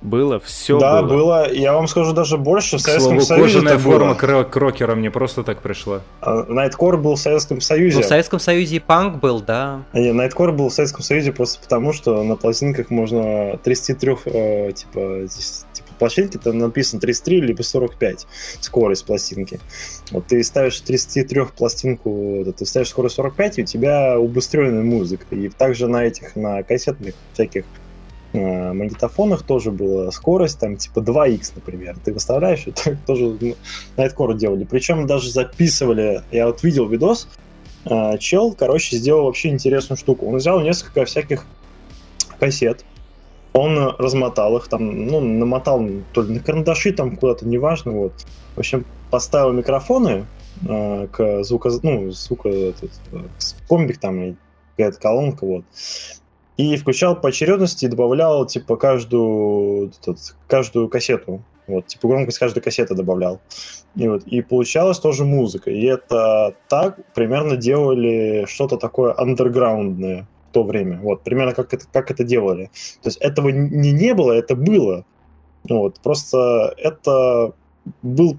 [0.00, 1.08] Было, все да, было.
[1.08, 1.52] было.
[1.52, 2.78] Я вам скажу даже больше.
[2.78, 4.14] В К Советском слову, Союзе кожаная форма было.
[4.14, 6.02] кро- крокера мне просто так пришла.
[6.20, 7.96] А, Найткор был в Советском Союзе.
[7.96, 9.82] Ну, в Советском Союзе и панк был, да.
[9.92, 15.22] Не, Найткор был в Советском Союзе просто потому, что на пластинках можно 33, э, типа,
[15.26, 18.26] здесь, типа пластинки там написано 33 либо 45
[18.60, 19.58] скорость пластинки.
[20.12, 25.24] Вот ты ставишь 33 пластинку, ты ставишь скорость 45, и у тебя убыстренная музыка.
[25.34, 27.64] И также на этих, на кассетных всяких
[28.32, 31.96] э, магнитофонах тоже была скорость, там типа 2х, например.
[32.04, 33.54] Ты выставляешь, так тоже ну,
[33.96, 34.64] Найткор делали.
[34.64, 37.28] Причем даже записывали, я вот видел видос,
[37.84, 40.26] э, чел, короче, сделал вообще интересную штуку.
[40.26, 41.46] Он взял несколько всяких
[42.38, 42.84] кассет,
[43.52, 48.12] он размотал их, там, ну, намотал то ли на карандаши, там куда-то, неважно, вот.
[48.54, 50.26] В общем, поставил микрофоны
[50.66, 53.22] э, к звуко, ну, звука, этот, э,
[53.68, 54.36] комбик там,
[54.76, 55.64] какая-то колонка, вот.
[56.58, 60.18] И включал по очередности и добавлял, типа, каждую, этот,
[60.48, 61.42] каждую кассету.
[61.68, 63.40] Вот, типа, громкость каждой кассеты добавлял.
[63.94, 65.70] И, вот, и получалась тоже музыка.
[65.70, 70.98] И это так примерно делали что-то такое андерграундное в то время.
[71.00, 72.70] Вот, примерно как это, как это делали.
[73.02, 75.04] То есть этого не не было, это было.
[75.68, 77.52] Вот, просто это
[78.02, 78.36] был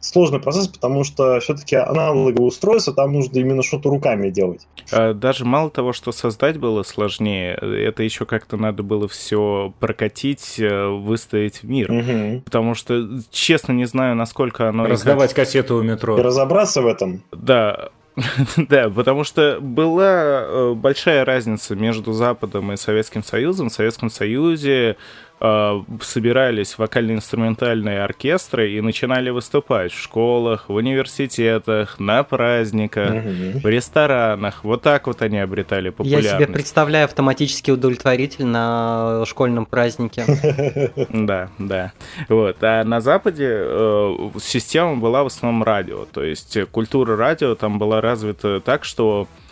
[0.00, 4.66] сложный процесс, потому что все-таки аналоговое устройство, там нужно именно что-то руками делать.
[4.92, 10.58] А Даже мало того, что создать было сложнее, это еще как-то надо было все прокатить,
[10.58, 11.90] э, выставить в мир.
[11.90, 12.42] Мгм.
[12.42, 14.86] Потому что, честно, не знаю, насколько оно...
[14.86, 16.16] и Раздавать кассеты у И метро.
[16.16, 17.90] разобраться в этом, Да,
[18.56, 23.68] да, потому что была э, большая разница между Западом и Советским Союзом.
[23.68, 24.96] В Советском Союзе
[25.38, 33.60] собирались вокально-инструментальные оркестры и начинали выступать в школах, в университетах, на праздниках, Мгм.
[33.60, 34.64] в ресторанах.
[34.64, 36.30] Вот так вот они обретали Я популярность.
[36.36, 40.24] себе представляю автоматический удовлетворитель на школьном празднике.
[41.10, 41.92] Да, да.
[42.28, 42.56] Вот.
[42.62, 46.04] А на Западе э, система была в основном радио.
[46.06, 49.45] То есть э, культура радио там была развита так, что э,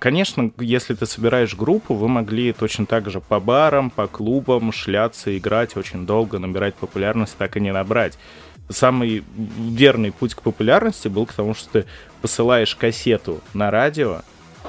[0.00, 5.36] Конечно, если ты собираешь группу, вы могли точно так же по барам, по клубам шляться,
[5.36, 8.18] играть очень долго, набирать популярность, так и не набрать.
[8.68, 11.86] Самый верный путь к популярности был к тому, что ты
[12.20, 14.22] посылаешь кассету на радио,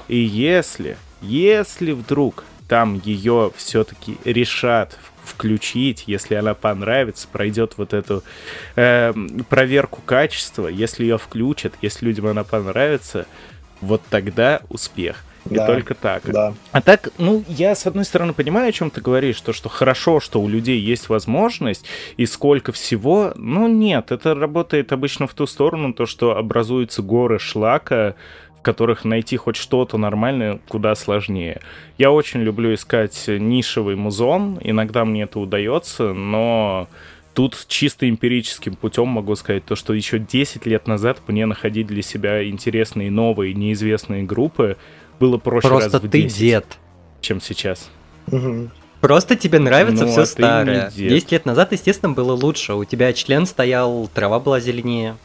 [0.08, 8.24] и если, если вдруг там ее все-таки решат включить, если она понравится, пройдет вот эту
[8.76, 9.14] э,
[9.50, 13.28] проверку качества, если ее включат, если людям она понравится,
[13.82, 15.24] вот тогда успех.
[15.50, 15.66] И Да.
[15.66, 16.24] только так.
[16.26, 16.54] Да.
[16.72, 20.20] А так, ну, я, с одной стороны, понимаю, о чем ты говоришь, то, что хорошо,
[20.20, 21.86] что у людей есть возможность,
[22.18, 27.40] и сколько всего, ну, нет, это работает обычно в ту сторону, то, что образуются горы
[27.40, 28.16] шлака,
[28.60, 31.62] в которых найти хоть что-то нормальное куда сложнее.
[31.98, 36.90] Я очень люблю искать нишевый музон, иногда мне это удается, но
[37.38, 42.02] тут чисто эмпирическим путем могу сказать то, что еще 10 лет назад мне находить для
[42.02, 44.76] себя интересные новые неизвестные группы
[45.20, 46.66] было проще раз Просто в ты 10, дед.
[47.22, 47.92] чем сейчас.
[48.26, 48.72] Мгм.
[49.02, 50.86] Просто тебе нравится Ну, все а ты старое.
[50.90, 51.10] не дед.
[51.10, 52.74] 10 лет назад, естественно, было лучше.
[52.74, 55.16] У тебя член стоял, трава была зеленее.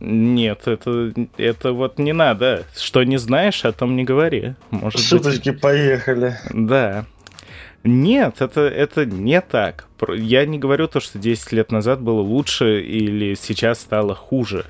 [0.00, 2.64] Нет, это, это вот не надо.
[2.74, 4.54] Что не знаешь, о том не говори.
[4.70, 5.60] Может Шуточки быть...
[5.60, 6.38] поехали.
[6.50, 7.04] Да.
[7.84, 9.84] Нет, это, это не так.
[10.16, 14.66] Я не говорю то, что 10 лет назад было лучше или сейчас стало хуже.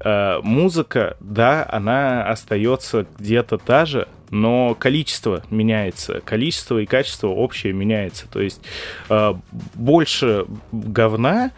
[0.00, 7.72] Э, музыка, да, она остается где-то та же, но количество меняется, количество и качество общее
[7.72, 8.26] меняется.
[8.30, 8.60] То есть
[9.08, 9.34] э,
[9.74, 11.50] больше говна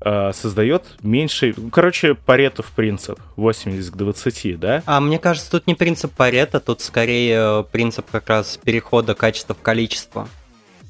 [0.00, 1.54] э, создает меньше...
[1.72, 4.82] Короче, Паретов принцип 80 к 20, да?
[4.84, 9.62] А мне кажется, тут не принцип Парета, тут скорее принцип как раз перехода качества в
[9.62, 10.28] количество.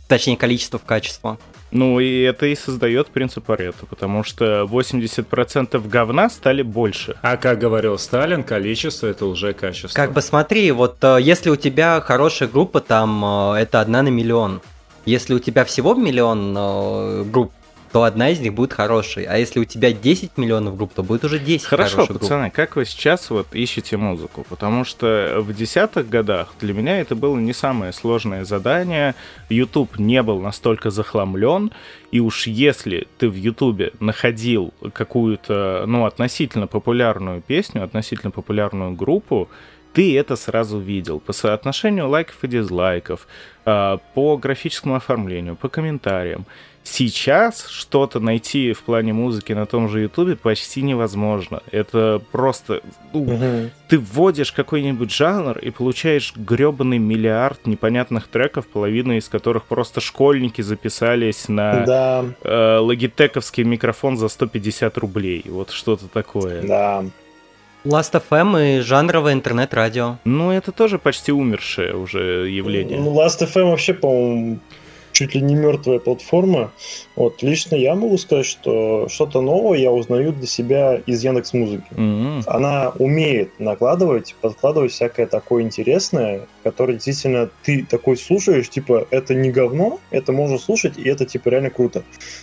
[0.08, 1.38] Точнее, количество в качество.
[1.72, 7.16] Ну, и это и создает принцип Паретта, потому что 80% говна стали больше.
[7.22, 9.94] А как говорил Сталин, количество— это уже качество.
[9.94, 14.08] Как бы смотри, вот э, если у тебя хорошая группа, там э, это одна на
[14.08, 14.60] миллион.
[15.06, 17.52] Если у тебя всего миллион э, групп,
[17.92, 19.24] то одна из них будет хорошей.
[19.24, 22.54] А если у тебя 10 миллионов групп, то будет уже 10 Хорошо, хороших пацаны, групп.
[22.54, 24.44] как вы сейчас вот ищете музыку?
[24.48, 29.14] Потому что в десятых годах для меня это было не самое сложное задание.
[29.48, 31.70] YouTube не был настолько захламлен,
[32.10, 39.48] и уж если ты в Ютубе находил какую-то, ну, относительно популярную песню, относительно популярную группу,
[39.96, 43.26] ты это сразу видел по соотношению лайков и дизлайков,
[43.64, 46.44] а, по графическому оформлению, по комментариям.
[46.88, 51.60] Сейчас что-то найти в плане музыки на том же Ютубе почти невозможно.
[51.72, 52.80] Это просто...
[53.12, 53.70] Ну, угу.
[53.88, 60.62] Ты вводишь какой-нибудь жанр и получаешь гребаный миллиард непонятных треков, половина из которых просто школьники
[60.62, 62.24] записались на да.
[62.44, 65.42] э, логитековский микрофон за 150 рублей.
[65.46, 66.62] Вот что-то такое.
[66.62, 67.04] Да.
[67.84, 70.18] Last.fm и жанровое интернет-радио.
[70.24, 73.00] Ну, это тоже почти умершее уже явление.
[73.00, 74.60] Ну, Last.fm вообще, по-моему,
[75.16, 76.72] чуть ли не мертвая платформа.
[77.14, 81.86] Вот лично я могу сказать, что что-то новое я узнаю для себя из Яндекс Музыки.
[81.92, 82.42] Mm-hmm.
[82.46, 89.50] Она умеет накладывать, подкладывать всякое такое интересное, которое действительно ты такой слушаешь, типа это не
[89.50, 92.02] говно, это можно слушать и это типа реально круто.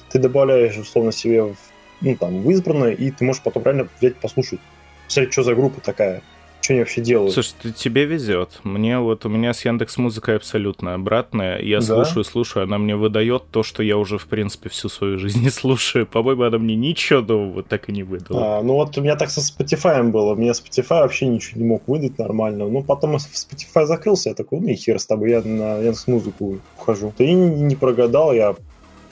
[0.09, 1.55] Ты добавляешь условно себе в,
[2.01, 4.59] ну там в избранное и ты можешь потом реально взять послушать.
[5.07, 6.23] Смотри, что за группа такая
[6.63, 7.33] что они вообще делают.
[7.33, 8.59] Слушай, тебе везет.
[8.63, 11.59] Мне вот у меня с Яндекс Музыкой абсолютно обратное.
[11.59, 11.85] Я да?
[11.85, 15.49] слушаю, слушаю, она мне выдает то, что я уже, в принципе, всю свою жизнь не
[15.51, 16.07] слушаю.
[16.07, 18.59] По-моему, она мне ничего нового так и не выдала.
[18.59, 20.33] А, ну вот у меня так со Spotify было.
[20.33, 22.67] У меня Spotify вообще ничего не мог выдать нормально.
[22.67, 26.59] Ну, потом Spotify закрылся, я такой, ну и хер с тобой, я на Яндекс Музыку
[26.79, 27.13] ухожу.
[27.17, 28.55] Ты не прогадал, я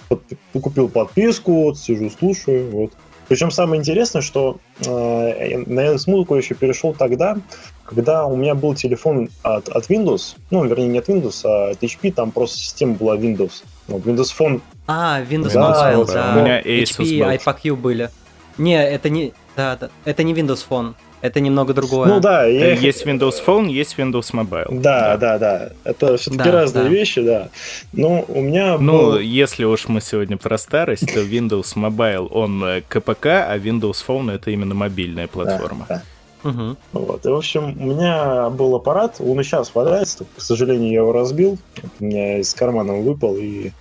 [0.08, 0.22] под,
[0.54, 2.94] купил подписку, вот, сижу, слушаю, вот.
[3.28, 7.38] Причем самое интересное, что э, на Музыку еще перешел тогда,
[7.86, 11.84] когда у меня был телефон от, от Windows, ну, вернее, не от Windows, а от
[11.84, 13.64] HP, там просто система была Windows.
[13.88, 14.62] Ну, Windows Phone.
[14.88, 16.34] А, Windows да, Mobile, да.
[16.36, 18.10] У меня Asus HP и iPaQ были.
[18.58, 19.34] Не, это не...
[19.56, 20.94] Да, да, это не Windows Phone.
[21.22, 22.08] Это немного другое.
[22.08, 22.74] Ну да, я...
[22.74, 24.80] есть Windows Phone, есть Windows Mobile.
[24.82, 25.38] Да, да, да.
[25.38, 25.70] да.
[25.84, 26.90] Это все-таки да, разные да.
[26.90, 27.50] вещи, да.
[27.94, 29.20] Но у меня Ну, был...
[29.20, 34.34] если уж мы сегодня про старость, то Windows Mobile, он э, КПК, а Windows Phone
[34.34, 35.86] это именно мобильная платформа.
[35.88, 36.04] Да, да.
[36.44, 36.78] Угу.
[36.94, 37.26] Вот.
[37.26, 41.12] И, в общем, у меня был аппарат, он и сейчас валяется, к сожалению, я его
[41.12, 41.60] разбил,
[42.00, 43.72] у меня из кармана выпал и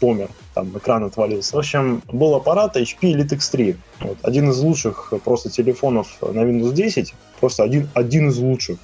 [0.00, 1.54] помер там экран отвалился.
[1.54, 3.76] В общем, был аппарат HP Elite X3.
[4.00, 7.14] Вот, один из лучших просто телефонов на Windows 10.
[7.40, 8.78] Просто один, один из лучших.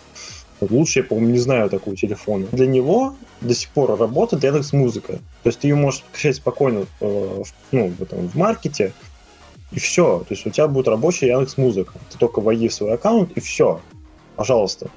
[0.61, 2.47] Вот лучше, я, по-моему, не знаю такого телефона.
[2.53, 5.15] Для него до сих пор работает Яндекс Музыка.
[5.43, 8.93] То есть ты ее можешь скачать спокойно э, в, ну, в, этом, в маркете,
[9.73, 10.21] и все.
[10.21, 11.95] То есть у тебя будет рабочая Яндекс Музыка.
[12.11, 13.81] Ты только войди в свой аккаунт, и все.
[14.37, 14.91] Пожалуйста.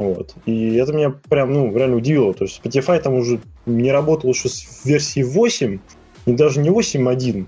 [0.00, 0.34] Вот.
[0.46, 2.32] И это меня прям, ну, реально удивило.
[2.32, 5.78] То есть Spotify там уже не работал еще с версии 8,
[6.24, 7.46] и даже не 8.1,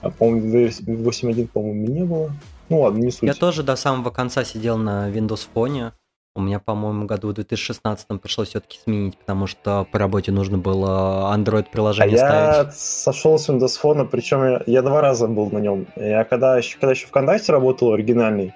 [0.00, 2.30] а, по-моему, 8.1, по-моему, не было.
[2.68, 3.24] Ну ладно, не суть.
[3.24, 5.90] Я тоже до самого конца сидел на Windows Phone.
[6.36, 11.34] У меня, по-моему, году в 2016 пришлось все-таки сменить, потому что по работе нужно было
[11.36, 12.66] Android-приложение а ставить.
[12.68, 15.88] Я сошел с Windows Phone, причем я, я два раза был на нем.
[15.96, 18.54] Я когда еще, когда еще ВКонтакте работал оригинальный,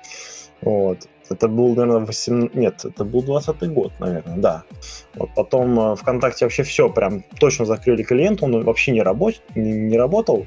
[0.61, 2.51] вот, это был, наверное, 8...
[2.55, 4.63] Нет, это был 20 год, наверное, да.
[5.15, 9.35] Вот потом э, ВКонтакте вообще все прям точно закрыли клиент, он вообще не, работ...
[9.55, 10.47] не, не работал.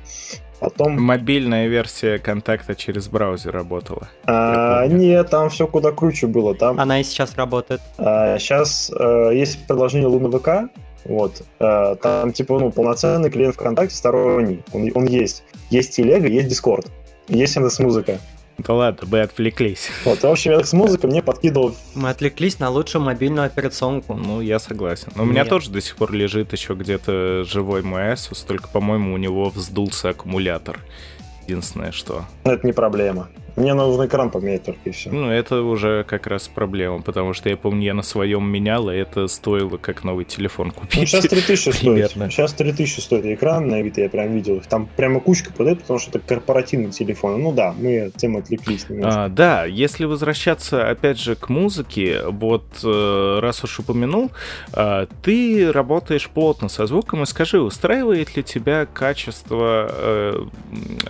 [0.59, 0.99] Потом...
[0.99, 4.07] Мобильная версия контакта через браузер работала.
[4.25, 6.55] А, нет, там все куда круче было.
[6.55, 6.79] Там...
[6.79, 7.81] Она и сейчас работает.
[7.97, 10.71] А, сейчас э, есть приложение Луна ВК,
[11.05, 11.43] вот.
[11.59, 14.63] Э, там типа ну, полноценный клиент ВКонтакте сторонний.
[14.73, 15.43] Он, он есть.
[15.69, 16.87] Есть телега, есть Дискорд.
[17.27, 18.19] Есть Яндекс Музыка.
[18.57, 19.89] Да ладно, мы отвлеклись.
[20.03, 21.75] Вот, в общем, Яндекс Музыка мне подкидывал...
[21.93, 24.15] Мы отвлеклись на лучшую мобильную операционку.
[24.15, 25.11] Ну, я согласен.
[25.15, 29.13] Но у меня тоже до сих пор лежит еще где-то живой мой Asus, только, по-моему,
[29.13, 30.79] у него вздулся аккумулятор.
[31.47, 32.25] Единственное, что...
[32.43, 33.29] Это не проблема.
[33.57, 35.09] Мне нужно экран поменять только и все.
[35.09, 38.95] Ну, это уже как раз проблема, потому что я помню, я на своем менял, и
[38.95, 40.99] это стоило как новый телефон купить.
[40.99, 42.11] Ну, сейчас 3000 стоит.
[42.11, 44.67] Сейчас 3000 стоит экран на Авито, я прям видел их.
[44.67, 47.41] Там прямо кучка продают, потому что это корпоративный телефон.
[47.41, 49.25] Ну да, мы от темы отвлеклись немножко.
[49.25, 54.29] А, да, если возвращаться опять же к музыке, вот э, раз уж упомянул,
[54.71, 60.45] а, ты работаешь плотно со звуком, и скажи, устраивает ли тебя качество э,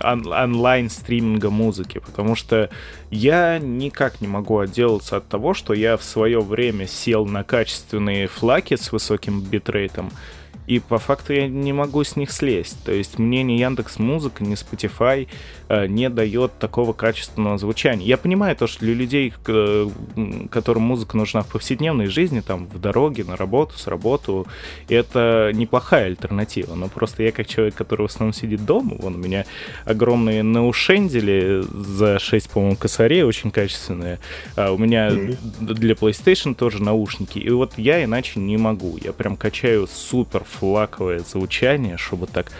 [0.02, 1.98] он- онлайн-стриминга музыки?
[1.98, 2.70] Потому что
[3.10, 8.28] я никак не могу отделаться от того, что я в свое время сел на качественные
[8.28, 10.10] флаки с высоким битрейтом,
[10.68, 12.76] и по факту я не могу с них слезть.
[12.84, 15.26] То есть мне ни Яндекс Музыка, ни Spotify
[15.68, 18.06] э, не дает такого качественного звучания.
[18.06, 22.78] Я понимаю то, что для людей, м, которым музыка нужна в повседневной жизни, там, в
[22.78, 24.46] дороге, на работу, с работу,
[24.88, 26.74] это неплохая альтернатива.
[26.74, 29.46] Но просто я, как человек, который в основном сидит дома, вон у меня
[29.84, 34.18] огромные наушендели за 6, по-моему, косарей, очень качественные.
[34.56, 35.36] А у меня Мгм.
[35.60, 37.38] для PlayStation тоже наушники.
[37.38, 38.98] И вот я иначе не могу.
[39.02, 42.50] Я прям качаю супер флаковое звучание, чтобы так...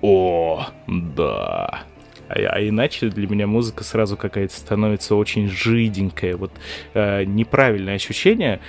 [0.00, 1.84] О, да.
[2.28, 6.36] А, а иначе для меня музыка сразу какая-то становится очень жиденькая.
[6.36, 6.50] Вот
[6.94, 8.60] э, неправильное ощущение.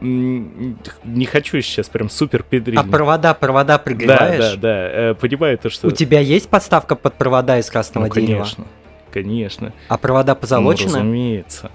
[0.00, 2.78] Не хочу сейчас прям супер педрить.
[2.80, 4.54] А провода, провода да, прогреваешь?
[4.54, 5.10] да, да.
[5.10, 5.86] Э, Понимаю то, что...
[5.86, 8.38] У тебя есть подставка под провода из красного Ну, дерева?
[8.40, 8.64] конечно.
[9.12, 9.72] Конечно.
[9.88, 10.94] А провода Ну, позолочены?
[10.96, 11.70] разумеется.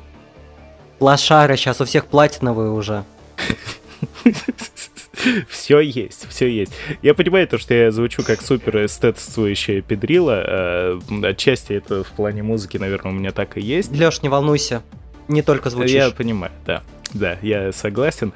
[1.00, 3.06] Лошары, сейчас у всех платиновые уже.
[5.50, 6.74] Все есть, все есть.
[7.02, 10.44] Я понимаю то, что я звучу как супер эстетствующая педрила.
[10.46, 13.92] э, Отчасти это в плане музыки, наверное, у меня так и есть.
[13.92, 14.84] Леш, не волнуйся,
[15.28, 15.92] не только звучишь.
[15.92, 16.84] Я понимаю, да.
[17.14, 18.34] Да, я согласен.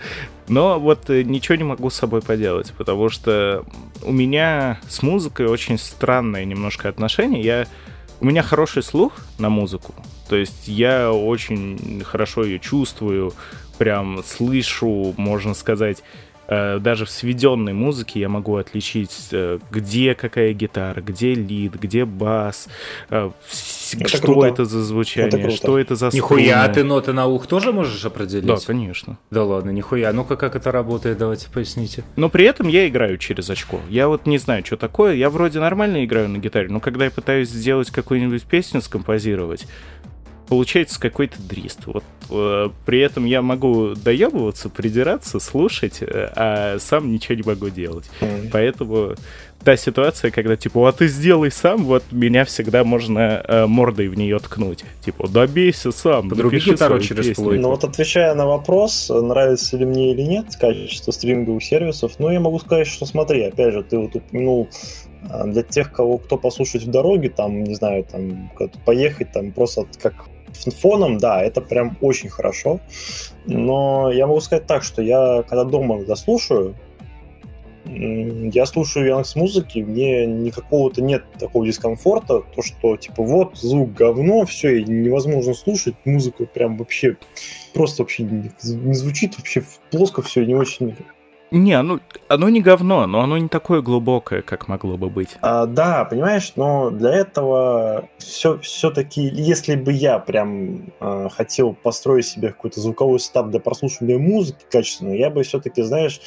[0.48, 3.66] Но вот э, ничего не могу с собой поделать, потому что
[4.02, 7.44] у меня с музыкой очень странное немножко отношение.
[7.44, 7.68] Я...
[8.22, 9.94] У меня хороший слух на музыку.
[10.30, 13.34] То есть я очень хорошо ее чувствую,
[13.78, 16.04] прям слышу, можно сказать,
[16.80, 22.68] даже в сведенной музыке я могу отличить, э, где какая гитара, где лид, где бас,
[23.10, 23.32] э,
[23.93, 24.47] Это что круто.
[24.47, 25.56] это за звучание, Это круто.
[25.56, 26.74] что это за Нихуя, а струны.
[26.74, 28.45] ты ноты на ух тоже можешь определить?
[28.45, 29.18] Да, конечно.
[29.32, 30.12] Да ладно, нихуя.
[30.12, 32.04] Ну-ка, как это работает, давайте поясните.
[32.18, 33.80] Но при этом я играю через очко.
[33.89, 35.14] Я вот не знаю, что такое.
[35.16, 39.68] Я вроде нормально играю на гитаре, но когда я пытаюсь сделать какую-нибудь песню, скомпозировать,
[40.52, 41.86] получается какой-то дрист.
[41.86, 47.70] Вот э, при этом я могу доебываться, придираться, слушать, э, а сам ничего не могу
[47.70, 48.12] делать.
[48.20, 48.49] М.
[48.52, 49.16] Поэтому
[49.64, 54.18] та ситуация, когда типа, а ты сделай сам, вот меня всегда можно э, мордой в
[54.18, 54.84] нее ткнуть.
[54.99, 57.43] Типа, добейся сам, Подруби напиши гитару свою через песню».
[57.45, 57.62] плойку.
[57.62, 62.41] Ну вот отвечая на вопрос, нравится ли мне или нет качество стриминговых сервисов, ну я
[62.41, 64.68] могу сказать, что смотри, опять же, ты вот упомянул
[65.30, 68.52] а, для тех, кого кто послушать в дороге, там, не знаю, там,
[68.84, 72.80] поехать, там, просто как фоном, да, это прям очень хорошо.
[73.45, 76.16] Но я могу сказать так, что я, когда дома когда
[77.86, 84.45] я слушаю Яндекс музыки, мне никакого-то нет такого дискомфорта, то что типа вот звук говно,
[84.45, 87.18] все, и невозможно слушать, музыку прям вообще
[87.74, 90.95] просто вообще не, не звучит, вообще плоско все, не очень.
[91.52, 91.99] Не, ну,
[92.30, 95.38] оно не говно, но оно не такое глубокое, как могло бы быть.
[95.41, 102.26] А, да, понимаешь, но для этого все, все-таки, если бы я прям а, хотел построить
[102.26, 106.22] себе какой-то звуковой стаб для прослушивания музыки качественной, я бы все-таки, знаешь,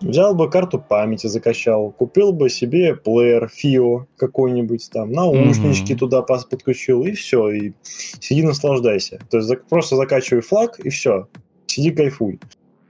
[0.00, 6.00] взял бы карту памяти, закачал, купил бы себе плеер FIO какой-нибудь там, наушнички Мгм.
[6.00, 7.72] туда подключил, и все, и
[8.18, 9.20] сиди наслаждайся.
[9.30, 11.28] То есть просто закачивай флаг, и все,
[11.66, 12.40] сиди кайфуй.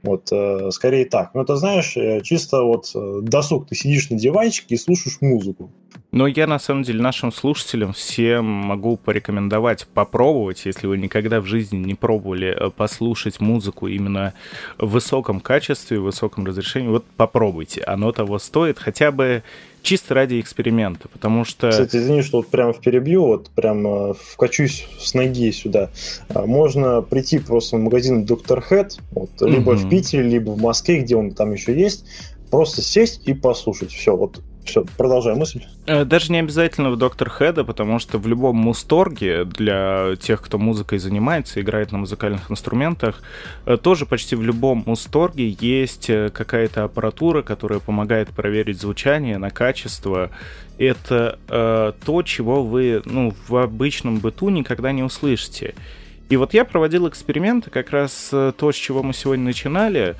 [0.05, 1.31] Вот, э, скорее так.
[1.33, 3.67] Ну, это, знаешь, э, чисто вот э, досуг.
[3.69, 5.73] Ты сидишь на диванчике и слушаешь музыку.
[6.13, 11.47] Но я, на самом деле, нашим слушателям всем могу порекомендовать попробовать, если вы никогда в
[11.47, 14.35] жизни не пробовали послушать музыку именно
[14.77, 17.83] в высоком качестве, в высоком разрешении, вот попробуйте.
[17.83, 19.43] Оно того стоит, хотя бы
[19.85, 21.70] чисто ради эксперимента, потому что...
[21.70, 25.91] Кстати, извини, что вот прямо в перебью, вот прям э, вкачусь с ноги сюда.
[26.30, 29.87] А, Можно прийти просто в магазин Доктор Хэт, вот, либо Мгм.
[29.87, 32.07] в Питере, либо в Москве, где он там еще есть,
[32.51, 33.93] просто сесть и послушать.
[33.93, 35.62] Все, вот, все, продолжай мысль.
[35.87, 40.59] Э, Даже не обязательно в Доктор Хеда, потому что в любом мусторге для тех, кто
[40.59, 43.23] музыкой занимается, играет на музыкальных инструментах,
[43.67, 49.51] э, тоже почти в любом мусторге есть э, какая-то аппаратура, которая помогает проверить звучание на
[49.51, 50.31] качество.
[50.79, 55.75] Это э, то, чего вы ну, в обычном быту никогда не услышите.
[56.31, 60.17] И вот я проводил эксперименты, как раз то, с чего мы сегодня начинали,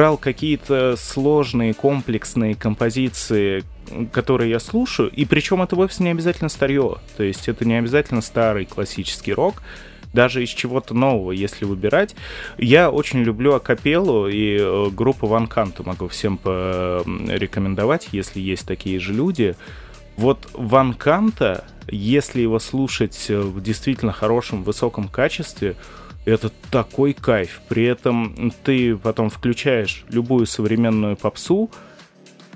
[0.00, 3.64] брал какие-то сложные, комплексные композиции,
[4.12, 8.22] которые я слушаю, и причем это вовсе не обязательно старье, то есть это не обязательно
[8.22, 9.62] старый классический рок,
[10.14, 12.16] даже из чего-то нового, если выбирать.
[12.56, 18.98] Я очень люблю акапеллу и э, группу Ван Канту могу всем порекомендовать, если есть такие
[19.00, 19.54] же люди.
[20.16, 25.76] Вот Ван Канта, если его слушать в действительно хорошем, высоком качестве,
[26.24, 27.60] это такой кайф.
[27.68, 31.70] При этом ты потом включаешь любую современную попсу,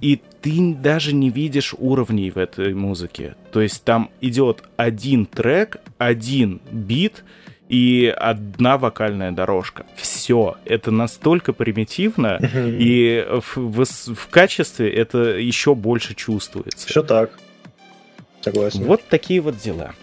[0.00, 3.36] и ты даже не видишь уровней в этой музыке.
[3.52, 7.24] То есть там идет один трек, один бит
[7.68, 9.86] и одна вокальная дорожка.
[9.96, 10.56] Все.
[10.66, 16.86] Это настолько примитивно, и в, в, в качестве это еще больше чувствуется.
[16.86, 17.38] Все так.
[18.42, 18.84] Согласен.
[18.84, 19.94] Вот такие вот дела.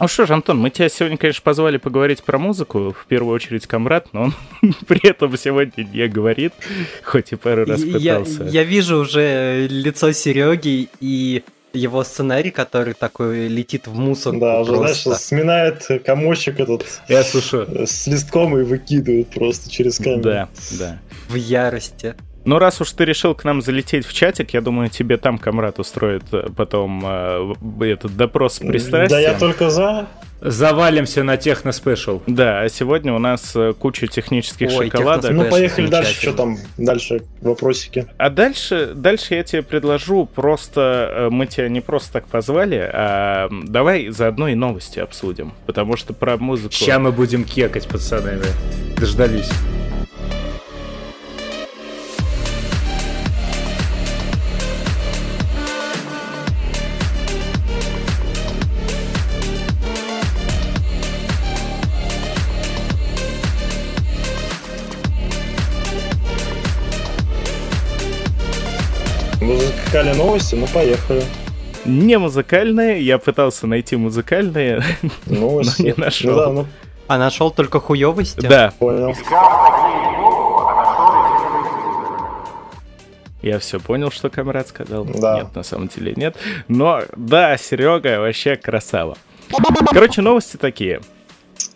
[0.00, 3.66] Ну что ж, Антон, мы тебя сегодня, конечно, позвали поговорить про музыку, в первую очередь
[3.66, 4.34] Камрад, но он
[4.86, 6.54] при этом сегодня не говорит,
[7.04, 8.44] хоть и пару раз пытался.
[8.44, 11.42] Я, я вижу уже лицо Сереги и
[11.74, 14.38] его сценарий, который такой летит в мусор.
[14.38, 17.66] Да, уже, знаешь, сминает комочек этот я слышу.
[17.86, 20.22] с листком и выкидывает просто через камеру.
[20.22, 20.48] Да,
[20.78, 20.98] да.
[21.28, 22.14] В ярости.
[22.44, 25.78] Ну, раз уж ты решил к нам залететь в чатик, я думаю, тебе там Камрад
[25.78, 29.08] устроит э, потом э, этот допрос с пристрастием.
[29.08, 30.06] Да я только за.
[30.40, 32.22] Завалимся на техно-спешл.
[32.26, 35.32] Да, а сегодня у нас э, куча технических Ой, шоколадок.
[35.32, 38.06] Ну, поехали дальше, что там дальше, вопросики.
[38.16, 43.50] А дальше, дальше я тебе предложу просто, э, мы тебя не просто так позвали, а
[43.64, 46.72] давай заодно и новости обсудим, потому что про музыку...
[46.72, 48.38] Сейчас мы будем кекать, пацаны.
[48.96, 49.50] Дождались.
[70.00, 71.22] Музыкальные новости, ну поехали.
[71.84, 74.82] Не музыкальные, я пытался найти музыкальные,
[75.26, 75.82] но Новости.
[75.82, 76.52] не Ну да, нашел.
[76.54, 76.66] ну
[77.06, 78.46] А нашел только хуёвости?
[78.46, 79.14] Да, понял.
[83.42, 85.04] я все понял, что Камрад сказал.
[85.04, 85.40] Да.
[85.40, 86.34] Нет, на самом деле нет.
[86.68, 89.18] Но да, Серега вообще красава.
[89.92, 91.02] Короче, новости такие.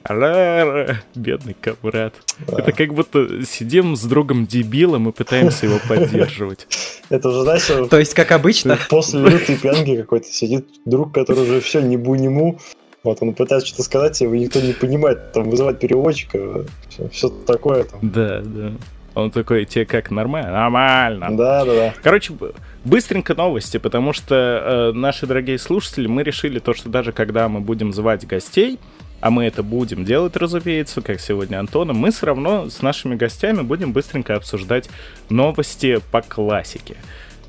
[0.04, 2.14] Ра-ра, Бедный Камрад.
[2.46, 2.58] Да.
[2.58, 6.66] Это как будто сидим с другом дебилом и пытаемся его поддерживать.
[7.08, 11.60] Это же, знаешь, То есть, как обычно, после лютой пьянки какой-то сидит друг, который уже
[11.60, 12.58] все не бу-нему.
[13.02, 16.64] Вот он пытается что-то сказать, его никто не понимает, там вызывать переводчика,
[17.12, 18.00] все, такое там.
[18.02, 18.72] Да, да.
[19.14, 20.50] Он такой, тебе как, нормально?
[20.50, 21.36] Нормально.
[21.36, 21.94] Да, да, да.
[22.02, 22.32] Короче,
[22.84, 27.60] быстренько новости, потому что э, наши дорогие слушатели, мы решили то, что даже когда мы
[27.60, 28.80] будем звать гостей,
[29.24, 33.62] а мы это будем делать, разумеется, как сегодня Антона, мы все равно с нашими гостями
[33.62, 34.90] будем быстренько обсуждать
[35.30, 36.96] новости по классике.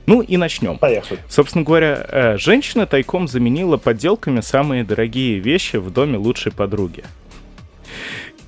[0.06, 0.78] Ну и начнем.
[0.78, 1.20] Поехали.
[1.28, 7.04] Собственно говоря, э, женщина тайком заменила подделками самые дорогие вещи в доме лучшей подруги.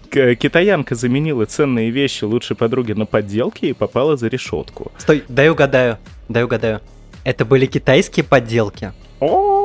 [0.10, 4.94] Китаянка заменила ценные вещи лучшей подруги на подделки и попала за решетку.
[4.98, 5.98] Стой, дай угадаю,
[6.30, 6.80] дай угадаю.
[7.26, 8.94] Это были китайские подделки.
[9.20, 9.57] О,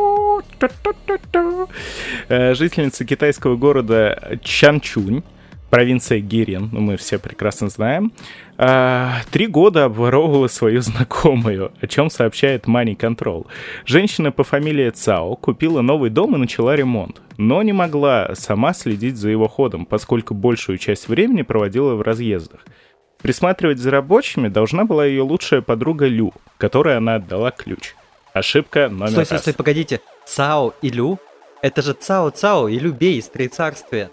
[2.28, 5.22] Жительница китайского города Чанчунь,
[5.70, 8.12] провинция Гирин, ну мы все прекрасно знаем,
[8.58, 13.46] а, три года обворовывала свою знакомую, о чем сообщает Money Control.
[13.86, 19.16] Женщина по фамилии Цао купила новый дом и начала ремонт, но не могла сама следить
[19.16, 22.66] за его ходом, поскольку большую часть времени проводила в разъездах.
[23.22, 27.94] Присматривать за рабочими должна была ее лучшая подруга Лю, которой она отдала ключ.
[28.32, 29.42] Ошибка номер Стой, стой, раз.
[29.42, 30.00] стой, погодите.
[30.26, 31.18] Цао и Лю?
[31.60, 34.10] Это же Цао Цао и Любей из Троецарствия.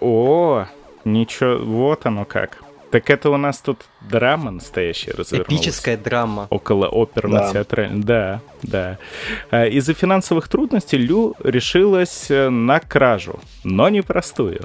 [0.00, 0.66] О,
[1.04, 2.58] ничего, вот оно как.
[2.90, 5.46] Так это у нас тут драма настоящая развернулась.
[5.60, 6.46] Эпическая драма.
[6.48, 8.02] Около оперно-театральной.
[8.02, 8.98] Да, да.
[9.50, 14.62] А, Из-за финансовых трудностей Лю решилась э, на кражу, но не простую.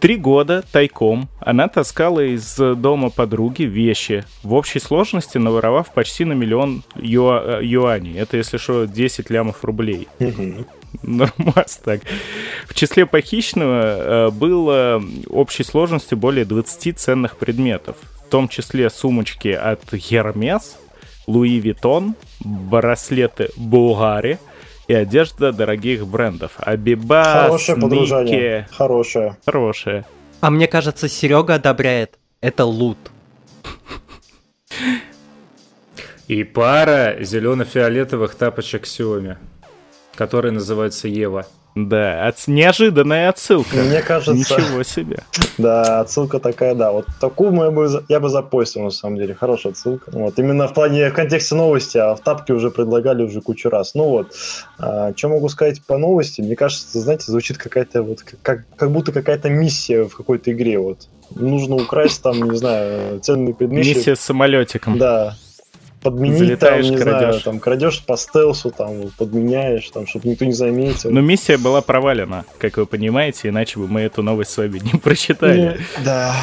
[0.00, 6.34] Три года тайком она таскала из дома подруги вещи, в общей сложности наворовав почти на
[6.34, 8.16] миллион юа- э, юаней.
[8.16, 10.06] Это, если что, 10 лямов рублей.
[10.20, 10.66] Мгм.
[11.02, 12.02] Нормас так.
[12.68, 19.48] В числе похищенного э, было общей сложностью более 20 ценных предметов, в том числе сумочки
[19.48, 20.62] от Hermes,
[21.26, 24.38] Луи Виттон, браслеты Булгари
[24.88, 26.52] и одежда дорогих брендов.
[26.56, 28.60] Абибас, Хорошее подружание.
[28.62, 28.74] Ники.
[28.74, 29.36] Хорошее.
[29.44, 30.04] Хорошее.
[30.40, 32.18] А мне кажется, Серега одобряет.
[32.40, 32.98] Это лут.
[36.26, 39.36] И пара зелено-фиолетовых тапочек Xiaomi.
[40.14, 41.46] который называется Ева.
[41.86, 42.36] Да, от...
[42.48, 43.76] неожиданная отсылка.
[43.76, 45.20] Мне кажется, Ничего себе.
[45.58, 46.90] да, отсылка такая, да.
[46.92, 49.34] Вот такую мы бы, я бы запостил, на самом деле.
[49.34, 50.10] Хорошая отсылка.
[50.12, 53.94] Вот, именно в плане, в контексте новости, а в тапке уже предлагали уже кучу раз.
[53.94, 54.34] Ну вот,
[54.76, 56.40] что могу сказать по новости?
[56.40, 61.08] Мне кажется, знаете, звучит какая-то вот, как, как будто какая-то миссия в какой-то игре, вот.
[61.34, 63.84] Нужно украсть там, не знаю, ценный предмет.
[63.84, 64.98] Миссия с самолетиком.
[64.98, 65.36] Да.
[66.02, 67.20] Подменить Залетаешь, там, не крадешь.
[67.20, 71.10] знаю, там, крадешь по стелсу, там, подменяешь, там, чтобы никто не заметил.
[71.10, 74.98] Но миссия была провалена, как вы понимаете, иначе бы мы эту новость с вами не
[75.02, 75.60] прочитали.
[75.60, 76.34] Не- Да.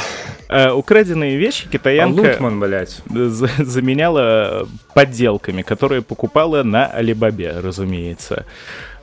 [0.49, 3.01] А, украденные вещи А китаянка Лутман, блядь.
[3.09, 8.45] за- заменяла подделками, которые покупала на Алибабе, разумеется.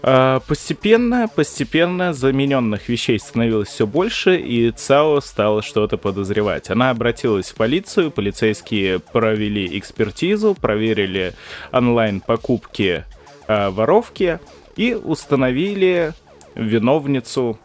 [0.02, 6.70] А, Постепенно, постепенно замененных вещей становилось все больше, и ЦАО стала что-то подозревать.
[6.70, 11.34] Она обратилась в полицию, полицейские провели экспертизу, проверили
[11.70, 13.04] онлайн-покупки
[13.46, 14.40] а, воровки
[14.76, 16.12] и установили
[16.54, 17.58] виновницу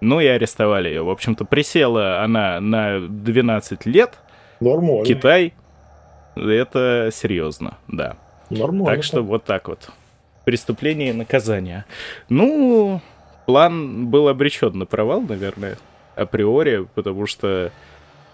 [0.00, 1.02] ну и арестовали ее.
[1.02, 4.18] В общем-то, присела она на 12 лет.
[4.60, 5.04] Нормально.
[5.04, 5.54] Китай,
[6.36, 8.16] это серьезно, да.
[8.50, 8.86] Нормально.
[8.86, 9.90] Так что вот так вот.
[10.46, 11.86] Преступление и наказание.
[12.28, 13.00] Ну,
[13.46, 15.76] план был обречен на провал, наверное,
[16.14, 17.72] априори, потому что...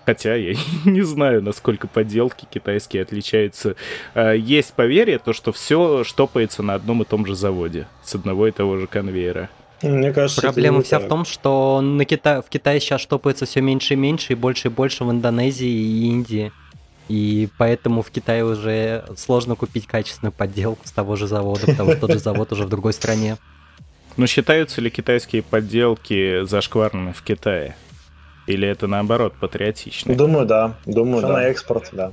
[0.05, 0.55] Хотя я
[0.85, 3.77] не знаю, насколько подделки китайские отличаются.
[4.15, 8.47] А, Есть поверье, то, что все штопается на одном и том же заводе, с одного
[8.47, 9.49] и того же конвейера.
[9.81, 11.07] Мне кажется, Проблема вся так.
[11.07, 12.43] в том, что на Кита...
[12.43, 16.09] в Китае сейчас штопается все меньше и меньше, и больше и больше в Индонезии и
[16.09, 16.53] Индии.
[17.09, 22.01] И поэтому в Китае уже сложно купить качественную подделку с того же завода, потому что
[22.01, 23.37] тот же завод уже в другой стране.
[24.17, 27.77] Но считаются ли китайские подделки зашкварными в Китае?
[28.47, 30.15] Или это наоборот патриотично?
[30.15, 30.77] Думаю, да.
[30.85, 31.29] Думаю, Да.
[31.29, 31.35] да.
[31.35, 32.13] На экспорт, да.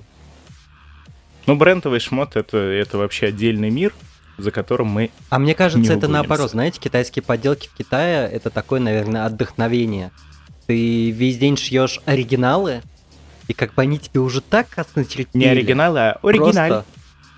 [1.47, 3.93] Ну, брендовый шмот это, это вообще отдельный мир,
[4.37, 5.09] за которым мы...
[5.29, 6.51] А мне кажется, Не это наоборот.
[6.51, 10.11] Знаете, китайские подделки в Китае это такое, наверное, отдохновение.
[10.67, 12.81] Ты весь день шьешь оригиналы,
[13.49, 15.27] и как бы они тебе уже так осмотрели.
[15.33, 16.69] Не оригинал, а оригиналь.
[16.69, 16.85] Просто,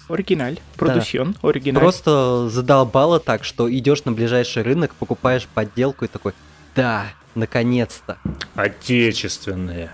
[0.10, 0.60] Оригиналь.
[0.76, 1.36] Продусьон.
[1.42, 1.82] Оригиналь.
[1.82, 6.34] просто задолбало так, что идешь на ближайший рынок, покупаешь подделку и такой,
[6.76, 8.18] да, наконец-то.
[8.56, 9.92] Отечественные.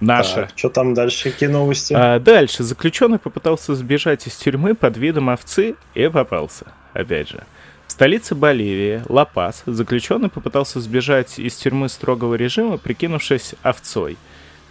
[0.00, 0.48] Наша.
[0.56, 1.30] Что там дальше?
[1.30, 1.94] Какие новости?
[1.96, 2.64] А дальше.
[2.64, 6.66] Заключенный попытался сбежать из тюрьмы под видом овцы и попался.
[6.92, 7.44] Опять же.
[7.86, 14.16] В столице Боливии, Ла-Пас, заключенный попытался сбежать из тюрьмы строгого режима, прикинувшись овцой.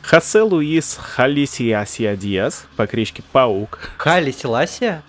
[0.02, 3.80] Хосе Луис Халисиасия Диас, по кличке Паук.
[3.98, 5.04] Хали Селасия?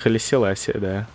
[0.00, 1.06] Халисиласия, да.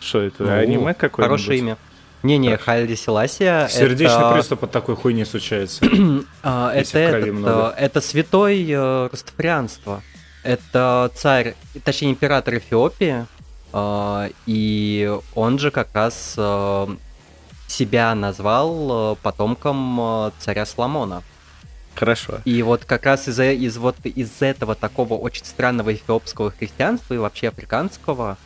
[0.00, 1.40] Что это, Ну, аниме какое-нибудь?
[1.40, 1.78] Хорошее имя.
[2.22, 2.56] Не-не,
[2.96, 5.84] Селасия Сердечный это, приступ от такой хуйни случается.
[6.42, 10.02] а, это, этот, а, это святой э, растафарианство.
[10.42, 13.26] Это царь, точнее император Эфиопии,
[13.72, 16.86] а, и он же как раз э,
[17.66, 21.22] себя назвал э, потомком э, царя Соломона.
[21.96, 22.40] Хорошо.
[22.44, 27.18] И вот как раз из-за из вот из этого такого очень странного эфиопского христианства и
[27.18, 28.36] вообще африканского а,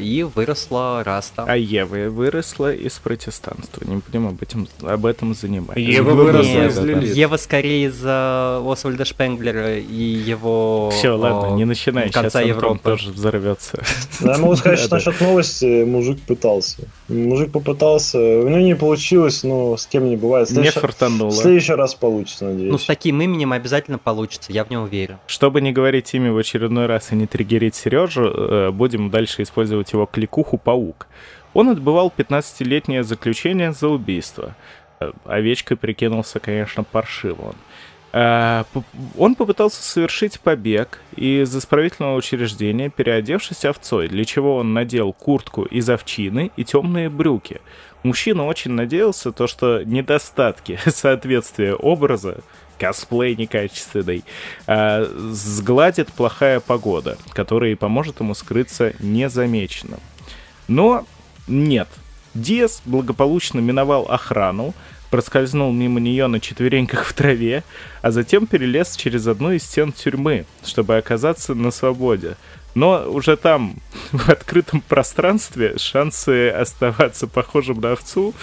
[0.00, 1.44] и выросла раста.
[1.46, 3.84] А Ева выросла из протестанства.
[3.84, 5.80] Не будем об этом, об этом заниматься.
[5.80, 6.78] Ева выросла Нет, из.
[6.78, 7.16] Лилит.
[7.16, 10.90] Ева скорее из-за Освальда Шпенглера и его...
[10.92, 12.08] Все, ладно, о, не начинай.
[12.08, 12.80] Сейчас конца Антон Европы.
[12.82, 13.82] тоже взорвется.
[14.20, 16.82] Ну, Я могу сказать, что насчет новости мужик пытался.
[17.08, 20.48] Мужик попытался, у него не получилось, но с кем не бывает.
[20.48, 21.30] В Не следующий, в фартануло.
[21.32, 22.72] следующий раз получится, надеюсь.
[22.72, 25.18] Ну, с таким именем обязательно получится, я в него верю.
[25.26, 29.57] Чтобы не говорить имя в очередной раз и не триггерить Сережу, э, будем дальше использовать
[29.92, 31.06] его кликуху «Паук».
[31.54, 34.54] Он отбывал 15-летнее заключение за убийство.
[35.00, 37.54] Э, Овечкой прикинулся, конечно, паршиво он.
[38.10, 38.82] П-
[39.18, 45.88] Он попытался совершить побег из исправительного учреждения, переодевшись овцой, для чего он надел куртку из
[45.90, 47.60] овчины и темные брюки.
[48.02, 52.38] Мужчина очень надеялся, то, что недостатки соответствия образа,
[52.78, 54.24] косплей некачественный,
[54.66, 60.00] а, сгладит плохая погода, которая поможет ему скрыться незамеченным.
[60.68, 61.06] Но
[61.46, 61.88] нет.
[62.34, 64.74] Диас благополучно миновал охрану,
[65.10, 67.64] проскользнул мимо нее на четвереньках в траве,
[68.02, 72.36] а затем перелез через одну из стен тюрьмы, чтобы оказаться на свободе.
[72.74, 73.76] Но уже там,
[74.12, 78.34] в открытом пространстве, шансы оставаться похожим на овцу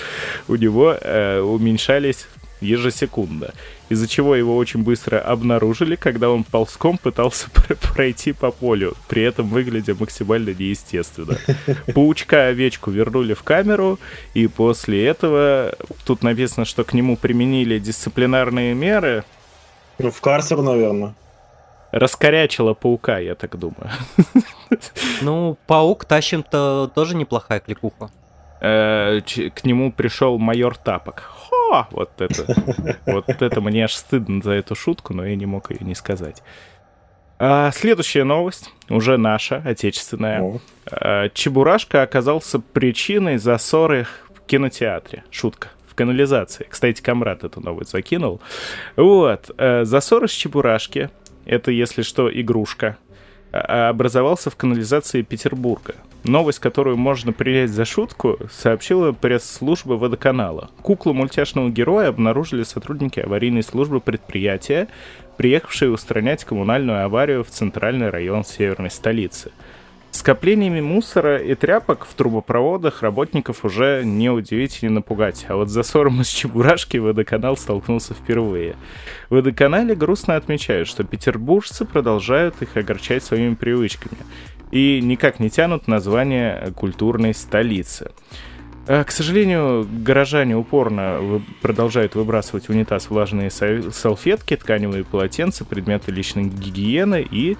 [0.47, 2.27] у него э, уменьшались
[2.61, 3.53] ежесекунда,
[3.89, 9.23] из-за чего его очень быстро обнаружили, когда он ползком пытался пр- пройти по полю, при
[9.23, 11.37] этом выглядя максимально неестественно.
[11.93, 13.99] Паучка-овечку вернули в камеру,
[14.33, 15.73] и после этого
[16.05, 19.23] тут написано, что к нему применили дисциплинарные меры,
[19.99, 21.13] Ну, в карцер, наверное.
[21.91, 23.89] раскорячило паука, я так думаю.
[25.21, 28.09] Ну, паук тащим-то тоже неплохая кликуха.
[28.61, 31.31] Э, К нему пришел майор Тапок.
[31.91, 32.45] Вот это.
[33.05, 36.41] Вот это мне аж стыдно за эту шутку, но я не мог ее не сказать.
[37.37, 40.41] А, Следующая новость, уже наша, отечественная.
[40.41, 40.59] О,
[40.91, 44.05] Э, Чебурашка оказался причиной засоры
[44.35, 45.23] в кинотеатре.
[45.31, 45.69] Шутка.
[45.89, 46.67] В канализации.
[46.69, 48.39] Кстати, Камрад эту новость закинул.
[48.95, 49.49] Вот.
[49.57, 51.09] э, Засор из Чебурашки,
[51.45, 52.97] это, если что, игрушка,
[53.51, 55.95] а- образовался в канализации Петербурга.
[56.25, 60.71] Новость, которую можно принять за шутку, сообщила пресс-служба водоканала.
[60.81, 64.87] Куклу мультяшного героя обнаружили сотрудники аварийной службы предприятия,
[65.37, 69.51] приехавшие устранять коммунальную аварию в центральный район северной столицы.
[70.09, 76.97] Скоплениями мусора и тряпок в трубопроводах работников уже неудивительно напугать, а вот засором из чебурашки
[76.97, 78.77] водоканал столкнулся впервые.
[79.29, 84.17] В водоканале грустно отмечают, что петербуржцы продолжают их огорчать своими привычками
[84.75, 88.11] и никак не тянут название культурной столицы.
[88.87, 96.11] А, К сожалению, горожане упорно продолжают выбрасывать в унитаз влажные са- салфетки, тканевые полотенца, предметы
[96.11, 97.55] личной гигиены и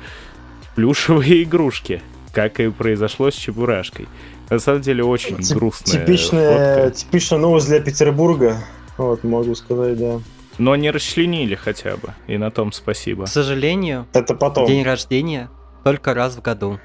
[0.76, 2.01] плюшевые игрушки,
[2.34, 4.09] как и произошло с Чебурашкой.
[4.49, 6.91] На самом деле очень Тип- грустная Типичная, фотка.
[6.99, 8.57] типичная новость для Петербурга.
[8.97, 10.20] Вот, могу сказать, да.
[10.57, 13.24] Но не расчленили хотя бы, и на том спасибо.
[13.24, 14.68] К сожалению, Это потом.
[14.68, 15.49] день рождения
[15.86, 16.78] только раз в году.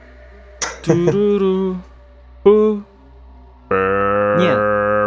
[2.42, 2.82] Пу.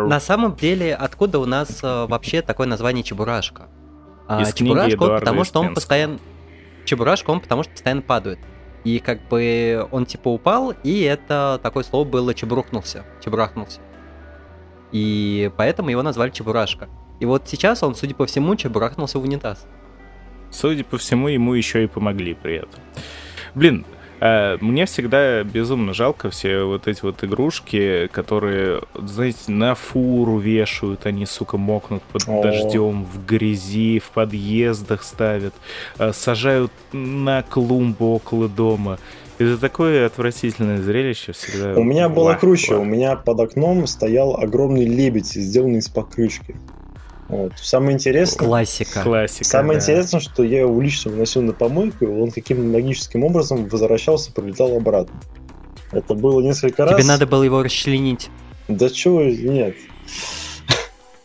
[0.07, 3.67] На самом деле, откуда у нас э, вообще такое название Чебурашка?
[4.27, 6.19] А, Из Чебурашка, он потому что он постоянно...
[6.85, 8.39] Чебурашка, он потому что постоянно падает.
[8.83, 13.05] И как бы он типа упал, и это такое слово было чебурахнулся.
[13.23, 13.79] Чебурахнулся.
[14.91, 16.89] И поэтому его назвали Чебурашка.
[17.19, 19.65] И вот сейчас он, судя по всему, чебурахнулся в унитаз.
[20.51, 22.79] Судя по всему, ему еще и помогли при этом.
[23.55, 23.85] Блин,
[24.61, 31.25] мне всегда безумно жалко все вот эти вот игрушки, которые, знаете, на фуру вешают, они,
[31.25, 32.41] сука, мокнут под О.
[32.41, 35.53] дождем, в грязи, в подъездах ставят,
[35.99, 38.97] э, сажают на клумбу около дома.
[39.39, 41.73] Это такое отвратительное зрелище всегда.
[41.73, 42.75] У меня было круче.
[42.75, 46.55] У меня под окном стоял огромный лебедь, сделанный из покрышки.
[47.29, 47.53] Вот.
[47.57, 49.01] Самое интересное, Классика.
[49.01, 49.45] Классика.
[49.45, 49.83] самое да.
[49.83, 54.75] интересное, что я его лично выносил на помойку, и он каким-то магическим образом возвращался, прилетал
[54.75, 55.19] обратно.
[55.91, 56.95] Это было несколько раз.
[56.95, 58.29] Тебе надо было его расчленить.
[58.67, 59.75] Да чего, нет.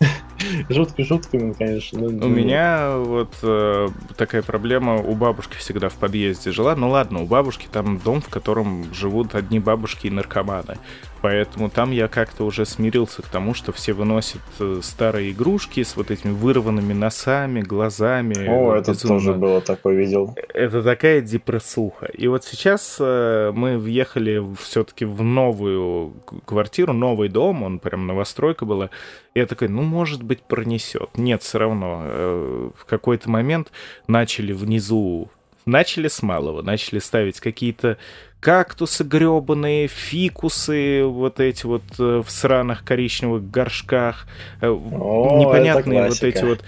[0.68, 1.98] Жутко шутками, конечно.
[1.98, 6.76] но- У меня вот э, такая проблема, у бабушки всегда в подъезде жила.
[6.76, 10.76] Ну ладно, у бабушки там дом, в котором живут одни бабушки и наркоманы.
[11.20, 15.96] Поэтому там я как-то уже смирился к тому, что все выносят э, старые игрушки с
[15.96, 18.46] вот этими вырванными носами, глазами.
[18.46, 19.18] О, Вот это безумно.
[19.18, 20.36] тоже было такое, видел.
[20.54, 22.06] Это такая депрессуха.
[22.06, 26.14] И вот сейчас э, мы въехали все-таки в новую
[26.44, 28.90] квартиру, новый дом, он прям новостройка была.
[29.34, 31.10] И я такой, ну, может быть, пронесет.
[31.16, 32.02] Нет, все равно.
[32.04, 33.72] Э, в какой-то момент
[34.06, 35.30] начали внизу,
[35.66, 37.98] начали с малого, начали ставить какие-то
[38.40, 44.26] кактусы гребаные, фикусы вот эти вот э, в сраных коричневых горшках,
[44.60, 46.64] э, О, непонятные вот эти вот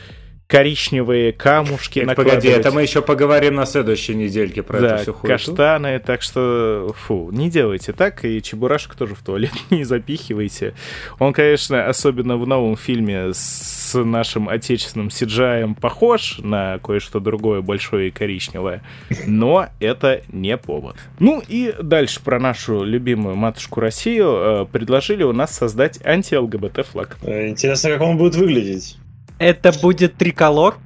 [0.50, 2.66] коричневые камушки Так, погоди, накладывать.
[2.66, 5.28] это мы еще поговорим на следующей недельке про да, эту всю хуету.
[5.28, 10.74] каштаны, так что, фу, не делайте так, и Чебурашек тоже в туалет не запихивайте.
[11.20, 18.08] Он, конечно, особенно в новом фильме с нашим отечественным CGI похож на кое-что другое, большое
[18.08, 18.82] и коричневое,
[19.26, 20.96] но это не повод.
[21.20, 27.18] Ну и дальше про нашу любимую матушку Россию э, предложили у нас создать анти-ЛГБТ флаг.
[27.22, 28.96] Э, Интересно, как он будет выглядеть.
[29.40, 30.76] Это будет триколор?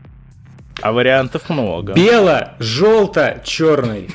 [0.80, 1.92] А вариантов много.
[1.92, 4.10] Бело, желто, черный.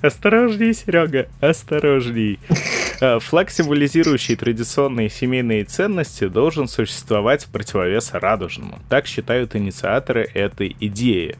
[0.00, 2.38] Осторожней, Серега, осторожней.
[3.02, 8.78] А, Флаг, символизирующий традиционные семейные ценности, должен существовать в противовес радужному.
[8.88, 11.36] Так считают инициаторы этой идеи.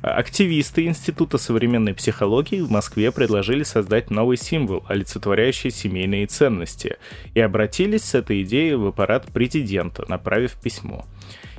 [0.00, 6.98] Активисты Института современной психологии в Москве предложили создать новый символ, олицетворяющий семейные ценности,
[7.34, 11.04] и обратились с этой идеей в аппарат президента, направив письмо.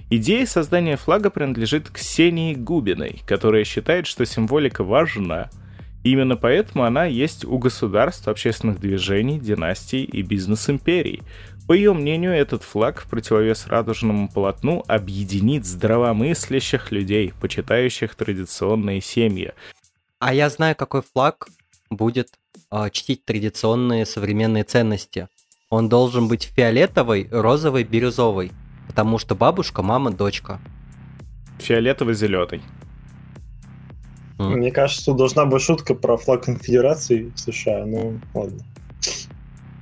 [0.10, 5.50] Идея создания флага принадлежит Ксении Губиной, которая считает, что символика важна.
[6.06, 11.22] Именно поэтому она есть у государств, общественных движений, династий и бизнес-империй.
[11.70, 19.54] По ее мнению, этот флаг в противовес радужному полотну объединит здравомыслящих людей, почитающих традиционные семьи.
[20.18, 21.48] А я знаю, какой флаг
[21.92, 22.30] будет
[22.72, 25.28] а, чтить традиционные современные ценности.
[25.70, 28.52] Он должен быть фиолетовый, розовый, бирюзовый.
[28.88, 30.60] Потому что бабушка, мама, дочка.
[31.60, 32.64] Фиолетово-зеленый.
[34.40, 38.64] Мне кажется, должна быть шутка про флаг конфедерации США, ну ладно.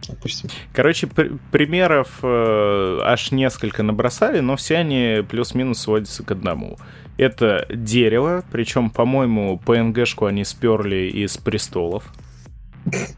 [0.09, 0.49] Допустим.
[0.73, 6.77] Короче, пр- примеров э, аж несколько набросали, но все они плюс-минус сводятся к одному.
[7.17, 12.05] Это дерево, причем, по-моему, ПНГшку они сперли из престолов.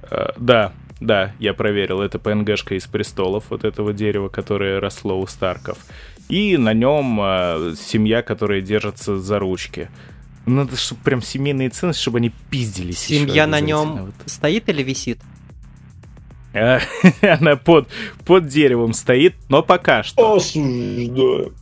[0.09, 5.27] Э, да, да, я проверил, это ПНГшка из престолов, вот этого дерева, которое росло у
[5.27, 5.77] Старков.
[6.27, 9.89] И на нем э, семья, которая держится за ручки.
[10.45, 13.07] Надо, чтобы прям семейные ценности, чтобы они пиздились.
[13.09, 14.13] еще Семья на нем Вот.
[14.25, 15.19] стоит или висит?
[17.21, 17.87] Она под,
[18.25, 20.35] под деревом стоит, но пока что.
[20.35, 21.53] Осуждаю.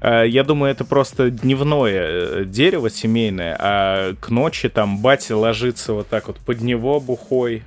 [0.00, 5.92] А, Я думаю, это просто дневное э, дерево семейное, а к ночи там батя ложится
[5.92, 7.62] вот так вот под него бухой.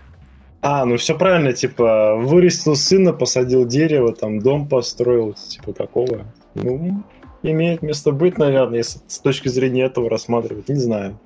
[0.61, 6.25] А, ну все правильно, типа, вырастил сына, посадил дерево, там дом построил, типа такого.
[6.55, 7.03] Ну,
[7.43, 11.19] имеет место быть, наверное, если с точки зрения этого рассматривать, не знаю.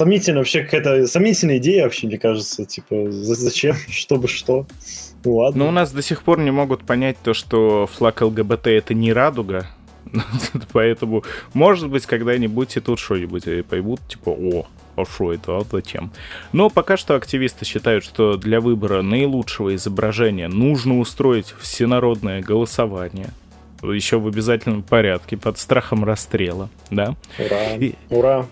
[0.00, 4.66] Сомнительно вообще какая-то сомнительная идея вообще, мне кажется, типа, за- зачем, чтобы что.
[5.26, 5.64] Ну ладно.
[5.64, 9.12] Но у нас до сих пор не могут понять то, что флаг ЛГБТ это не
[9.12, 9.66] радуга.
[10.72, 11.22] Поэтому,
[11.52, 16.10] может быть, когда-нибудь и тут что-нибудь э, поймут, типа, о, а что это, а зачем?
[16.54, 23.34] Но пока что активисты считают, что для выбора наилучшего изображения нужно устроить всенародное голосование.
[23.82, 27.14] Еще в обязательном порядке, под страхом расстрела, да?
[27.38, 28.46] Ура, И- ура.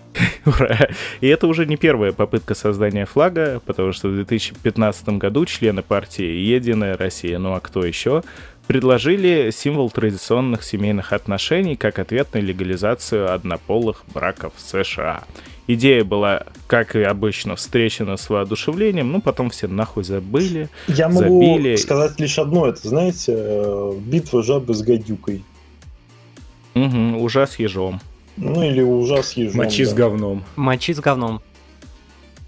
[0.45, 0.87] Ура!
[1.21, 6.25] И это уже не первая попытка создания флага, потому что в 2015 году члены партии
[6.25, 8.23] «Единая Россия», ну а кто еще,
[8.67, 15.23] предложили символ традиционных семейных отношений как ответ на легализацию однополых браков в США.
[15.71, 20.67] Идея была, как и обычно, встречена с воодушевлением, ну потом все нахуй забыли.
[20.87, 21.75] Я могу Забили.
[21.75, 25.43] сказать лишь одно, это, знаете, э, битва жабы с гадюкой.
[26.73, 28.01] Мгм, ужас ежом.
[28.35, 29.57] Ну или ужас ежом.
[29.57, 29.97] Мочи с да.
[29.97, 30.43] говном.
[30.55, 31.39] Мочи с говном.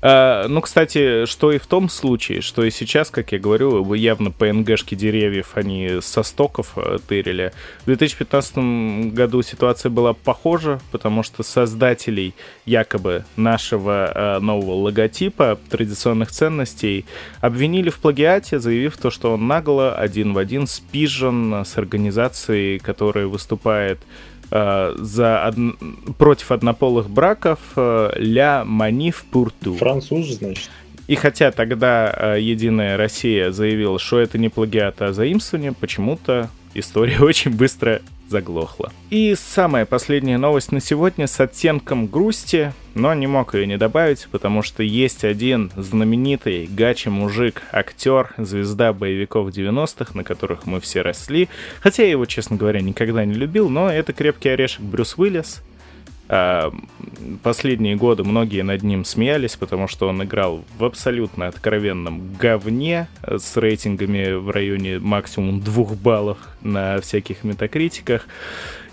[0.02, 4.32] А, ну, кстати, что и в том случае, что и сейчас, как я говорю, явно
[4.32, 7.54] ПНГшки деревьев, они со стоков э, тырили.
[7.82, 12.34] В 2015 году ситуация была похожа, потому что создателей
[12.66, 17.06] якобы нашего э, нового логотипа традиционных ценностей
[17.40, 23.28] обвинили в плагиате, заявив то, что он нагло один в один спижен с организацией, которая
[23.28, 24.00] выступает
[24.52, 29.74] э, за одн- против однополых браков э, «Ля Маниф Пурту».
[29.76, 30.70] Француз, значит.
[31.08, 37.20] И хотя тогда э, Единая Россия заявила, что это не плагиат, а заимствование, почему-то история
[37.22, 38.02] очень быстро
[38.32, 38.92] заглохла.
[39.12, 44.28] И самая последняя новость на сегодня с оттенком грусти, но не мог ее не добавить,
[44.32, 51.50] потому что есть один знаменитый гачи-мужик, актер, звезда боевиков 90-х, на которых мы все росли.
[51.82, 55.62] Хотя я его, честно говоря, никогда не любил, но это крепкий орешек Брюс Уиллис.
[56.34, 56.72] А,
[57.44, 63.38] Последние годы многие над ним смеялись, потому что он играл в абсолютно откровенном говне э,
[63.38, 68.28] с рейтингами в районе максимум двух баллов на всяких метакритиках.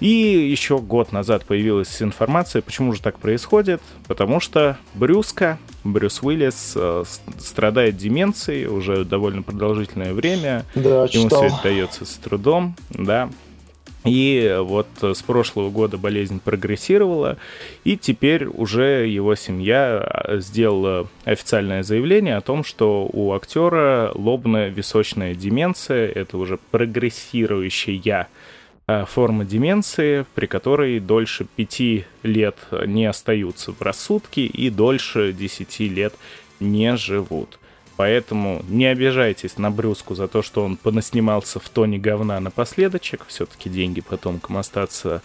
[0.01, 3.81] И еще год назад появилась информация, почему же так происходит.
[4.07, 7.05] Потому что Брюска, Брюс Уиллис э,
[7.39, 10.65] страдает деменцией уже довольно продолжительное время.
[10.75, 11.47] Да, Ему читал.
[11.47, 13.31] все это дается с трудом, да.
[14.09, 17.37] И вот с прошлого года болезнь прогрессировала,
[17.85, 25.35] и теперь уже его семья а, сделала официальное заявление о том, что у актера лобно-височная
[25.35, 28.29] деменция, это уже прогрессирующая
[28.87, 32.57] а, форма деменции, при которой дольше пяти лет
[32.87, 36.15] не остаются в рассудке и дольше 10 лет
[36.61, 37.59] не живут.
[37.99, 43.25] Поэтому не обижайтесь на Брюску за то, что он понаснимался в тоне говна напоследочек.
[43.27, 45.21] Все-таки деньги потомкам остаться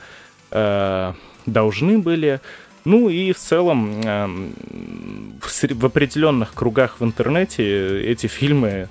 [0.49, 1.13] э,
[1.45, 2.41] должны были.
[2.83, 4.25] Ну и в целом э,
[5.39, 8.89] в, в определенных кругах в интернете эти фильмы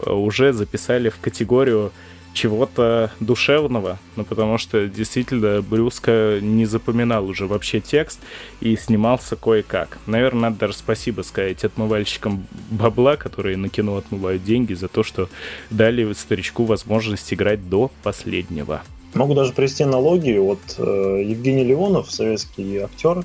[0.00, 1.92] э, уже записали в категорию
[2.34, 8.20] чего-то душевного, ну потому что действительно Брюска не запоминал уже вообще текст
[8.60, 9.98] и снимался кое-как.
[10.06, 15.28] Наверное, надо даже спасибо сказать отмывальщикам бабла, которые на кино отмывают деньги за то, что
[15.70, 18.82] дали старичку возможность играть до последнего.
[19.14, 20.44] Могу даже привести аналогию.
[20.44, 23.24] Вот э, Евгений Леонов, советский актер,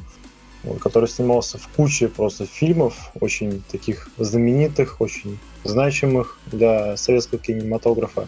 [0.81, 8.27] который снимался в куче просто фильмов, очень таких знаменитых, очень значимых для советского кинематографа.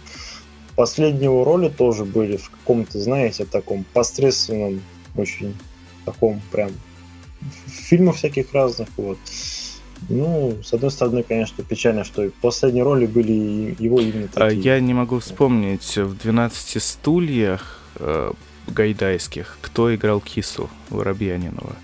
[0.76, 4.82] Последние его роли тоже были в каком-то, знаете, таком посредственном,
[5.16, 5.56] очень
[6.06, 6.72] таком прям
[7.68, 8.88] фильмах всяких разных.
[8.98, 9.18] Вот.
[10.10, 14.62] Ну, с одной стороны, конечно, печально, что последние роли были его именно А такие.
[14.62, 18.32] Я не могу вспомнить в 12 стульях э,
[18.68, 21.76] гайдайских, кто играл кису Воробьянинова.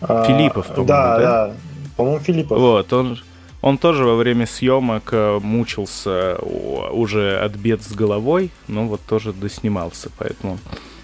[0.00, 1.46] А, Филиппов, по-моему, да, да?
[1.48, 1.54] да.
[1.96, 2.58] По-моему, Филиппов.
[2.58, 3.18] Вот, он,
[3.62, 9.32] он тоже во время съемок э, мучился уже от бед с головой, но вот тоже
[9.32, 10.58] доснимался, поэтому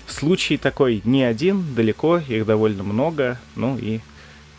[0.07, 4.01] случай такой не один, далеко, их довольно много, ну и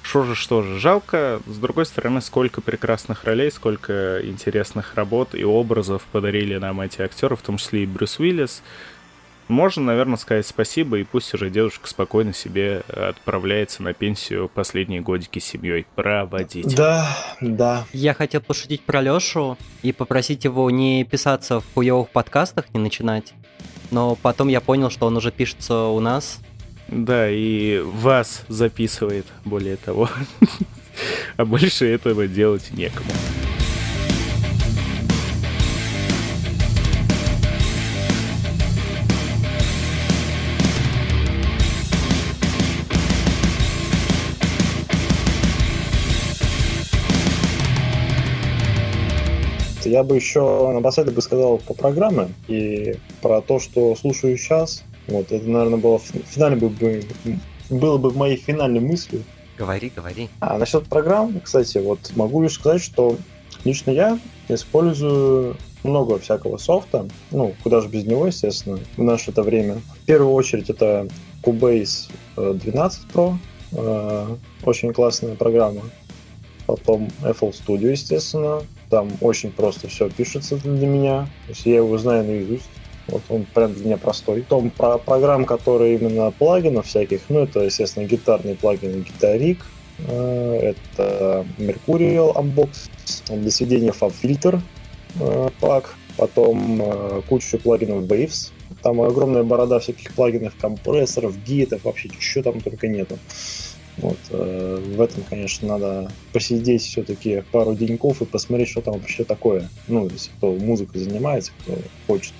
[0.01, 5.43] что же, что же, жалко, с другой стороны, сколько прекрасных ролей, сколько интересных работ и
[5.43, 8.63] образов подарили нам эти актеры, в том числе и Брюс Уиллис.
[9.49, 15.39] Можно, наверное, сказать спасибо, и пусть уже дедушка спокойно себе отправляется на пенсию последние годики
[15.39, 16.75] с семьей проводить.
[16.75, 17.09] Да,
[17.41, 17.85] да.
[17.91, 23.33] Я хотел пошутить про Лешу и попросить его не писаться в хуевых подкастах, не начинать.
[23.89, 26.39] Но потом я понял, что он уже пишется у нас.
[26.87, 30.09] Да, и вас записывает, более того.
[31.37, 33.09] А больше этого делать некому.
[49.89, 54.83] Я бы еще напоследок бы сказал по программе и про то, что слушаю сейчас.
[55.07, 57.03] Вот, это, наверное, было финально бы, бы-
[57.69, 59.23] было бы моей финальной мыслью.
[59.57, 60.29] Говори, говори.
[60.39, 63.17] А насчет программ, кстати, вот могу лишь сказать, что
[63.65, 69.43] лично я использую много всякого софта, ну, куда же без него, естественно, в наше это
[69.43, 69.81] время.
[70.01, 71.07] В первую очередь это
[71.43, 73.35] Cubase э, 12 Pro,
[73.71, 75.81] э, очень классная программа.
[76.67, 81.97] Потом FL Studio, естественно, там очень просто все пишется для меня, то есть я его
[81.97, 82.69] знаю наизусть.
[83.07, 84.41] Вот он прям для меня простой.
[84.43, 89.57] Потом про программ, которые именно плагинов всяких, ну, это, естественно, гитарные плагины Guitaric,
[90.07, 92.89] э, это Mercurial Unbox,
[93.35, 94.59] для сведения FabFilter
[95.19, 98.51] э, пак, потом э, кучу плагинов Waves,
[98.83, 103.17] там огромная борода всяких плагинов, компрессоров, гитов, вообще что там только нету.
[104.01, 109.23] Вот, э, в этом, конечно, надо посидеть все-таки пару деньков и посмотреть, что там вообще
[109.23, 109.69] такое.
[109.87, 111.77] Ну, если кто музыкой занимается, кто
[112.07, 112.33] хочет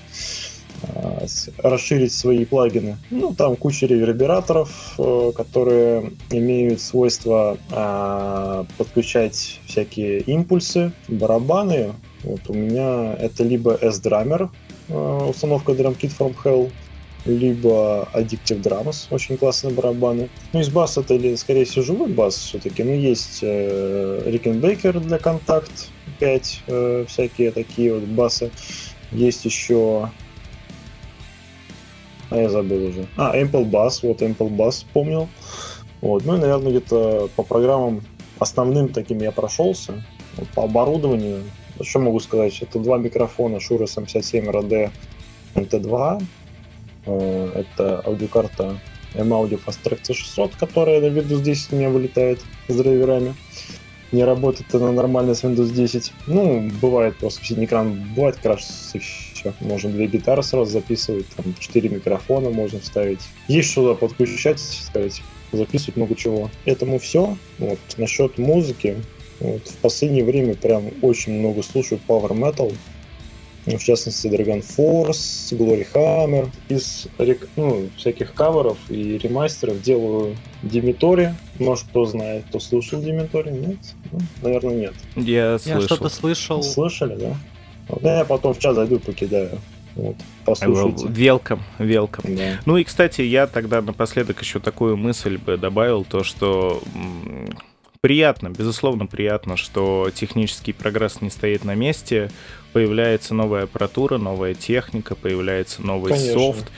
[0.83, 1.25] э,
[1.57, 2.97] расширить свои плагины.
[3.09, 7.57] Ну, там куча ревербераторов, э, которые имеют свойство
[8.77, 11.93] подключать всякие импульсы, барабаны.
[12.23, 14.49] Вот у меня это либо S-Drummer,
[15.29, 16.71] установка Drum Kit from Hell,
[17.25, 20.29] либо Addictive Drums, очень классные барабаны.
[20.53, 22.83] Ну, из баса это, или, скорее всего, живой бас все-таки.
[22.83, 25.89] Ну, есть э, Rickenbacker для контакт
[26.19, 28.51] 5, э, всякие такие вот басы.
[29.11, 30.09] Есть еще...
[32.29, 33.07] А я забыл уже.
[33.17, 35.27] А, Ample Bass, вот Ample Bass помнил.
[36.01, 38.01] Вот, ну и, наверное, где-то по программам
[38.37, 40.05] основным таким я прошелся.
[40.37, 41.43] Вот по оборудованию,
[41.81, 44.91] что могу сказать, это два микрофона Shure SM57 RD
[45.55, 46.38] NT2, Э,
[47.55, 48.79] это аудиокарта
[49.15, 53.35] M-Audio Fast Track C600, которая на Windows 10 у меня вылетает с драйверами.
[54.11, 56.13] Не работает она нормально с Windows 10.
[56.27, 59.53] Ну, бывает просто синий экран, бывает крашится и все.
[59.59, 63.21] Можно две гитары сразу записывать, там четыре микрофона можно вставить.
[63.47, 66.49] Есть что подключать, сказать, записывать много чего.
[66.65, 67.37] Этому все.
[67.59, 67.79] Вот.
[67.97, 68.97] Насчет музыки,
[69.39, 72.73] вот, в последнее время прям очень много слушаю Power Metal.
[73.69, 76.49] Ну, в частности, Dragon Force, Glory Hammer.
[76.69, 81.35] Из рек- ну, всяких каверов и ремастеров делаю Димитори.
[81.59, 83.51] Может, кто знает, кто слушал Димитори?
[83.51, 83.77] Нет?
[84.11, 84.93] Ну, наверное, нет.
[85.15, 85.81] Я Я слышал.
[85.83, 86.63] что-то слышал.
[86.63, 87.35] Слышали, да?
[87.89, 89.59] Вот я потом в чат зайду покидаю.
[89.95, 90.15] Вот,
[90.45, 91.05] послушайте.
[91.09, 92.35] Велком, велком.
[92.35, 92.59] Да.
[92.65, 96.81] Ну и, кстати, я тогда напоследок еще такую мысль бы добавил, то, что
[98.01, 102.31] приятно, безусловно приятно, что технический прогресс не стоит на месте,
[102.73, 106.33] появляется новая аппаратура, новая техника, появляется новый Конечно.
[106.33, 106.71] софт,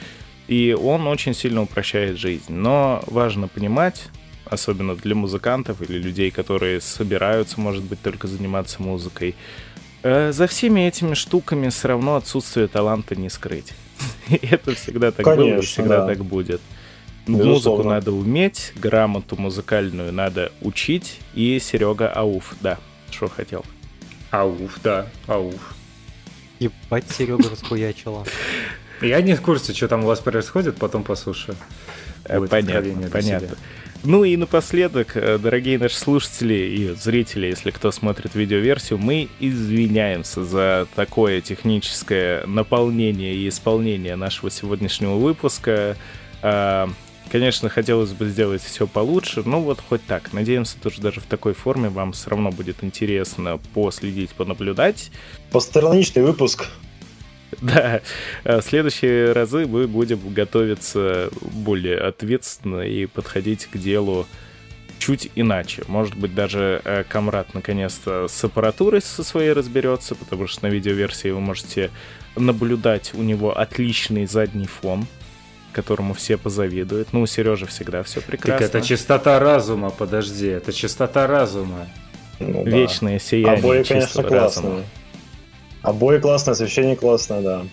[0.48, 2.54] и он очень сильно упрощает жизнь.
[2.54, 4.04] Но важно понимать,
[4.46, 9.36] особенно для музыкантов или людей, которые собираются, может быть, только заниматься музыкой,
[10.04, 13.74] э, за всеми этими штуками все равно отсутствие таланта не скрыть.
[14.30, 16.08] Это всегда так было и всегда да.
[16.08, 16.62] так будет.
[17.28, 17.54] Безусловно.
[17.54, 21.20] Музыку надо уметь, грамоту музыкальную надо учить.
[21.36, 22.80] И Серега Ауф, да,
[23.12, 23.64] что хотел.
[24.32, 25.76] Ауф, да, ауф.
[26.62, 28.24] Ебать, Серега расхуячила.
[29.02, 31.58] Я не в курсе, что там у вас происходит, потом послушаю.
[32.26, 33.48] Э, Будет Понятно, понятно.
[33.48, 33.58] себя.
[34.04, 40.44] Ну и напоследок, э, дорогие наши слушатели и зрители, если кто смотрит видеоверсию, мы извиняемся
[40.44, 45.98] за такое техническое наполнение и исполнение нашего сегодняшнего выпуска.
[47.32, 50.34] Конечно, хотелось бы сделать все получше, но вот хоть так.
[50.34, 55.12] Надеемся, тоже даже в такой форме вам все равно будет интересно последить, понаблюдать.
[55.52, 56.68] Постраничный выпуск.
[57.60, 58.00] Да,
[58.46, 64.26] э, в следующие разы мы будем готовиться более ответственно и подходить к делу
[65.00, 65.84] чуть иначе.
[65.90, 71.28] Может быть, даже э, Камрад наконец-то с аппаратурой со своей разберется, потому что на видеоверсии
[71.28, 71.92] вы можете
[72.38, 75.06] наблюдать у него отличный задний фон,
[75.72, 77.14] которому все позавидуют.
[77.14, 78.68] Ну, у Сережи всегда все прекрасно.
[78.68, 81.88] Так это чистота разума, подожди, это чистота разума.
[82.40, 82.70] Ну, да.
[82.70, 84.40] Вечное сияние Обои, конечно, разума.
[84.40, 84.84] классные.
[85.82, 87.64] Обои классные, освещение классное, да.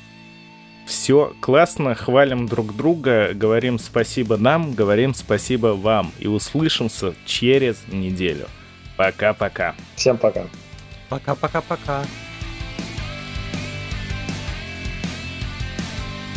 [0.87, 6.13] Все классно, хвалим друг друга, говорим спасибо нам, говорим спасибо вам.
[6.19, 8.47] И услышимся через неделю.
[8.97, 9.75] Пока-пока.
[9.97, 10.47] Всем пока.
[11.11, 12.05] Пока-пока-пока.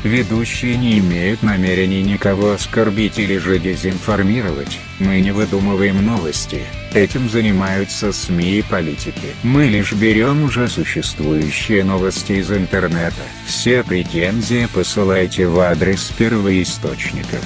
[0.04, 4.80] Ведущие не имеют намерений никого оскорбить или же дезинформировать.
[5.00, 6.62] Мы не выдумываем новости.
[6.94, 9.36] Этим занимаются СМИ и политики.
[9.44, 13.22] Мы лишь берем уже существующие новости из интернета.
[13.46, 17.46] Все претензии посылайте в адрес первоисточников.